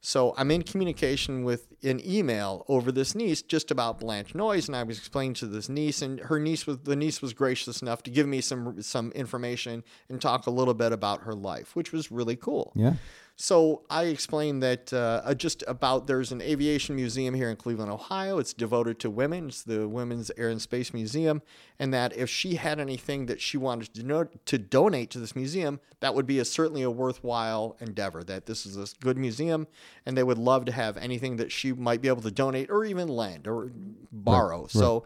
So 0.00 0.32
I'm 0.38 0.50
in 0.50 0.62
communication 0.62 1.44
with 1.44 1.66
an 1.82 2.00
email 2.02 2.64
over 2.68 2.90
this 2.90 3.14
niece 3.14 3.42
just 3.42 3.70
about 3.70 4.00
Blanche 4.00 4.34
Noyes, 4.34 4.66
and 4.66 4.74
I 4.74 4.84
was 4.84 4.96
explaining 4.96 5.34
to 5.34 5.46
this 5.46 5.68
niece, 5.68 6.00
and 6.00 6.20
her 6.20 6.38
niece 6.40 6.66
was 6.66 6.78
the 6.78 6.96
niece 6.96 7.20
was 7.20 7.34
gracious 7.34 7.82
enough 7.82 8.02
to 8.04 8.10
give 8.10 8.26
me 8.26 8.40
some 8.40 8.80
some 8.80 9.12
information 9.12 9.84
and 10.08 10.22
talk 10.22 10.46
a 10.46 10.50
little 10.50 10.72
bit 10.72 10.92
about 10.92 11.24
her 11.24 11.34
life, 11.34 11.76
which 11.76 11.92
was 11.92 12.10
really 12.10 12.36
cool. 12.36 12.72
Yeah. 12.74 12.94
So 13.40 13.82
I 13.88 14.06
explained 14.06 14.64
that 14.64 14.92
uh, 14.92 15.32
just 15.34 15.62
about 15.68 16.08
there's 16.08 16.32
an 16.32 16.42
aviation 16.42 16.96
museum 16.96 17.34
here 17.34 17.48
in 17.48 17.54
Cleveland, 17.54 17.88
Ohio. 17.88 18.38
It's 18.38 18.52
devoted 18.52 18.98
to 18.98 19.10
women. 19.10 19.46
It's 19.46 19.62
the 19.62 19.86
Women's 19.86 20.32
Air 20.36 20.48
and 20.48 20.60
Space 20.60 20.92
Museum, 20.92 21.42
and 21.78 21.94
that 21.94 22.16
if 22.16 22.28
she 22.28 22.56
had 22.56 22.80
anything 22.80 23.26
that 23.26 23.40
she 23.40 23.56
wanted 23.56 23.94
to, 23.94 24.02
know, 24.02 24.24
to 24.24 24.58
donate 24.58 25.10
to 25.10 25.20
this 25.20 25.36
museum, 25.36 25.78
that 26.00 26.16
would 26.16 26.26
be 26.26 26.40
a, 26.40 26.44
certainly 26.44 26.82
a 26.82 26.90
worthwhile 26.90 27.76
endeavor. 27.78 28.24
That 28.24 28.46
this 28.46 28.66
is 28.66 28.76
a 28.76 28.92
good 29.00 29.16
museum, 29.16 29.68
and 30.04 30.16
they 30.16 30.24
would 30.24 30.38
love 30.38 30.64
to 30.64 30.72
have 30.72 30.96
anything 30.96 31.36
that 31.36 31.52
she 31.52 31.72
might 31.72 32.02
be 32.02 32.08
able 32.08 32.22
to 32.22 32.32
donate 32.32 32.70
or 32.70 32.84
even 32.84 33.06
lend 33.06 33.46
or 33.46 33.70
borrow. 34.10 34.62
Right, 34.62 34.70
so, 34.72 35.04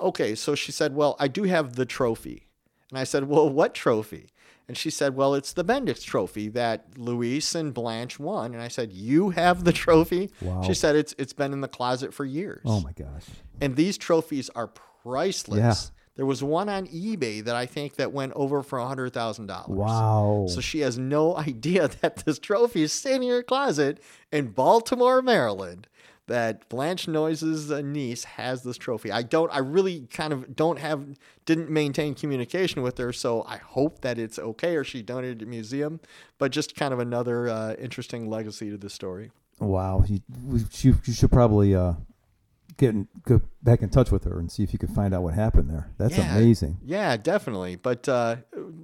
okay, 0.00 0.34
so 0.34 0.54
she 0.54 0.72
said, 0.72 0.94
"Well, 0.94 1.16
I 1.20 1.28
do 1.28 1.42
have 1.42 1.76
the 1.76 1.84
trophy," 1.84 2.48
and 2.88 2.98
I 2.98 3.04
said, 3.04 3.28
"Well, 3.28 3.46
what 3.46 3.74
trophy?" 3.74 4.30
And 4.66 4.76
she 4.76 4.90
said, 4.90 5.14
Well, 5.14 5.34
it's 5.34 5.52
the 5.52 5.64
Bendix 5.64 6.02
trophy 6.04 6.48
that 6.50 6.98
Louise 6.98 7.54
and 7.54 7.74
Blanche 7.74 8.18
won. 8.18 8.54
And 8.54 8.62
I 8.62 8.68
said, 8.68 8.92
You 8.92 9.30
have 9.30 9.64
the 9.64 9.72
trophy? 9.72 10.30
Wow. 10.40 10.62
She 10.62 10.74
said, 10.74 10.96
it's, 10.96 11.14
it's 11.18 11.32
been 11.32 11.52
in 11.52 11.60
the 11.60 11.68
closet 11.68 12.14
for 12.14 12.24
years. 12.24 12.62
Oh, 12.64 12.80
my 12.80 12.92
gosh. 12.92 13.26
And 13.60 13.76
these 13.76 13.98
trophies 13.98 14.50
are 14.50 14.68
priceless. 15.02 15.58
Yeah. 15.58 15.74
There 16.16 16.26
was 16.26 16.44
one 16.44 16.68
on 16.68 16.86
eBay 16.86 17.44
that 17.44 17.56
I 17.56 17.66
think 17.66 17.96
that 17.96 18.12
went 18.12 18.32
over 18.36 18.62
for 18.62 18.78
$100,000. 18.78 19.68
Wow. 19.68 20.46
So 20.48 20.60
she 20.60 20.80
has 20.80 20.96
no 20.96 21.36
idea 21.36 21.88
that 22.00 22.24
this 22.24 22.38
trophy 22.38 22.82
is 22.82 22.92
sitting 22.92 23.24
in 23.24 23.30
her 23.30 23.42
closet 23.42 24.00
in 24.32 24.48
Baltimore, 24.48 25.22
Maryland 25.22 25.88
that 26.26 26.68
Blanche 26.68 27.06
Noyes' 27.06 27.70
uh, 27.70 27.80
niece 27.82 28.24
has 28.24 28.62
this 28.62 28.76
trophy. 28.76 29.10
I 29.12 29.22
don't, 29.22 29.52
I 29.52 29.58
really 29.58 30.06
kind 30.10 30.32
of 30.32 30.56
don't 30.56 30.78
have, 30.78 31.04
didn't 31.44 31.70
maintain 31.70 32.14
communication 32.14 32.82
with 32.82 32.98
her, 32.98 33.12
so 33.12 33.44
I 33.46 33.58
hope 33.58 34.00
that 34.00 34.18
it's 34.18 34.38
okay 34.38 34.76
or 34.76 34.84
she 34.84 35.02
donated 35.02 35.36
it 35.36 35.38
to 35.40 35.44
the 35.44 35.50
museum. 35.50 36.00
But 36.38 36.52
just 36.52 36.74
kind 36.74 36.94
of 36.94 36.98
another 36.98 37.48
uh, 37.48 37.74
interesting 37.74 38.28
legacy 38.28 38.70
to 38.70 38.76
the 38.76 38.90
story. 38.90 39.30
Wow, 39.60 40.04
you, 40.08 40.20
you, 40.80 40.96
you 41.04 41.12
should 41.12 41.30
probably 41.30 41.74
uh, 41.74 41.94
get 42.76 42.90
in, 42.90 43.08
go 43.24 43.40
back 43.62 43.82
in 43.82 43.88
touch 43.88 44.10
with 44.10 44.24
her 44.24 44.38
and 44.38 44.50
see 44.50 44.62
if 44.62 44.72
you 44.72 44.78
can 44.78 44.88
find 44.88 45.14
out 45.14 45.22
what 45.22 45.34
happened 45.34 45.70
there. 45.70 45.90
That's 45.98 46.16
yeah, 46.16 46.36
amazing. 46.36 46.78
Yeah, 46.82 47.16
definitely. 47.16 47.76
But 47.76 48.08
uh, 48.08 48.36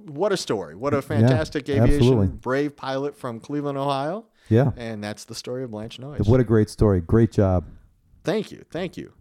what 0.06 0.32
a 0.32 0.36
story! 0.36 0.74
What 0.74 0.94
a 0.94 1.02
fantastic 1.02 1.68
yeah, 1.68 1.76
aviation 1.76 1.96
absolutely. 1.96 2.26
brave 2.28 2.76
pilot 2.76 3.16
from 3.16 3.40
Cleveland, 3.40 3.78
Ohio. 3.78 4.26
Yeah. 4.48 4.72
And 4.76 5.02
that's 5.02 5.24
the 5.24 5.34
story 5.34 5.62
of 5.62 5.70
Blanche 5.70 5.98
Noyes. 5.98 6.26
What 6.26 6.40
a 6.40 6.44
great 6.44 6.68
story. 6.68 7.00
Great 7.00 7.32
job. 7.32 7.64
Thank 8.24 8.50
you. 8.50 8.64
Thank 8.70 8.96
you. 8.96 9.12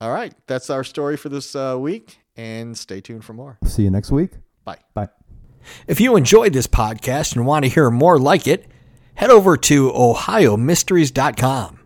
All 0.00 0.12
right. 0.12 0.34
That's 0.46 0.68
our 0.68 0.84
story 0.84 1.16
for 1.16 1.28
this 1.28 1.54
uh, 1.54 1.76
week. 1.78 2.18
And 2.36 2.76
stay 2.76 3.00
tuned 3.00 3.24
for 3.24 3.32
more. 3.34 3.58
See 3.64 3.84
you 3.84 3.90
next 3.90 4.10
week. 4.10 4.32
Bye. 4.64 4.78
Bye. 4.94 5.08
If 5.86 6.00
you 6.00 6.16
enjoyed 6.16 6.52
this 6.52 6.66
podcast 6.66 7.36
and 7.36 7.46
want 7.46 7.64
to 7.64 7.70
hear 7.70 7.90
more 7.90 8.18
like 8.18 8.46
it, 8.46 8.66
head 9.14 9.30
over 9.30 9.56
to 9.56 9.90
ohiomysteries.com. 9.90 11.80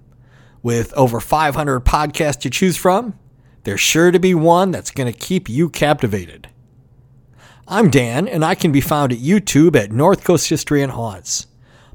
With 0.62 0.94
over 0.94 1.20
500 1.20 1.81
podcasts 1.81 2.40
to 2.40 2.50
choose 2.50 2.77
from, 2.77 3.18
there's 3.64 3.81
sure 3.81 4.11
to 4.11 4.18
be 4.18 4.35
one 4.35 4.70
that's 4.70 4.90
going 4.90 5.12
to 5.12 5.18
keep 5.18 5.48
you 5.48 5.68
captivated. 5.68 6.48
I'm 7.66 7.88
Dan, 7.88 8.29
and 8.29 8.44
I 8.44 8.55
can 8.55 8.72
be 8.72 8.83
found 8.83 9.11
at 9.11 9.20
YouTube 9.20 9.74
at 9.74 9.90
North 9.90 10.22
Coast 10.22 10.50
History 10.50 10.83
and 10.83 10.92
Haunts. 10.92 11.46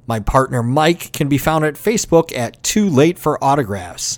My 0.08 0.20
partner 0.20 0.64
Mike 0.64 1.14
can 1.14 1.30
be 1.30 1.38
found 1.38 1.64
at 1.64 1.76
Facebook 1.76 2.36
at 2.36 2.64
Too 2.64 2.90
Late 2.90 3.20
for 3.20 3.42
Autographs. 3.44 4.18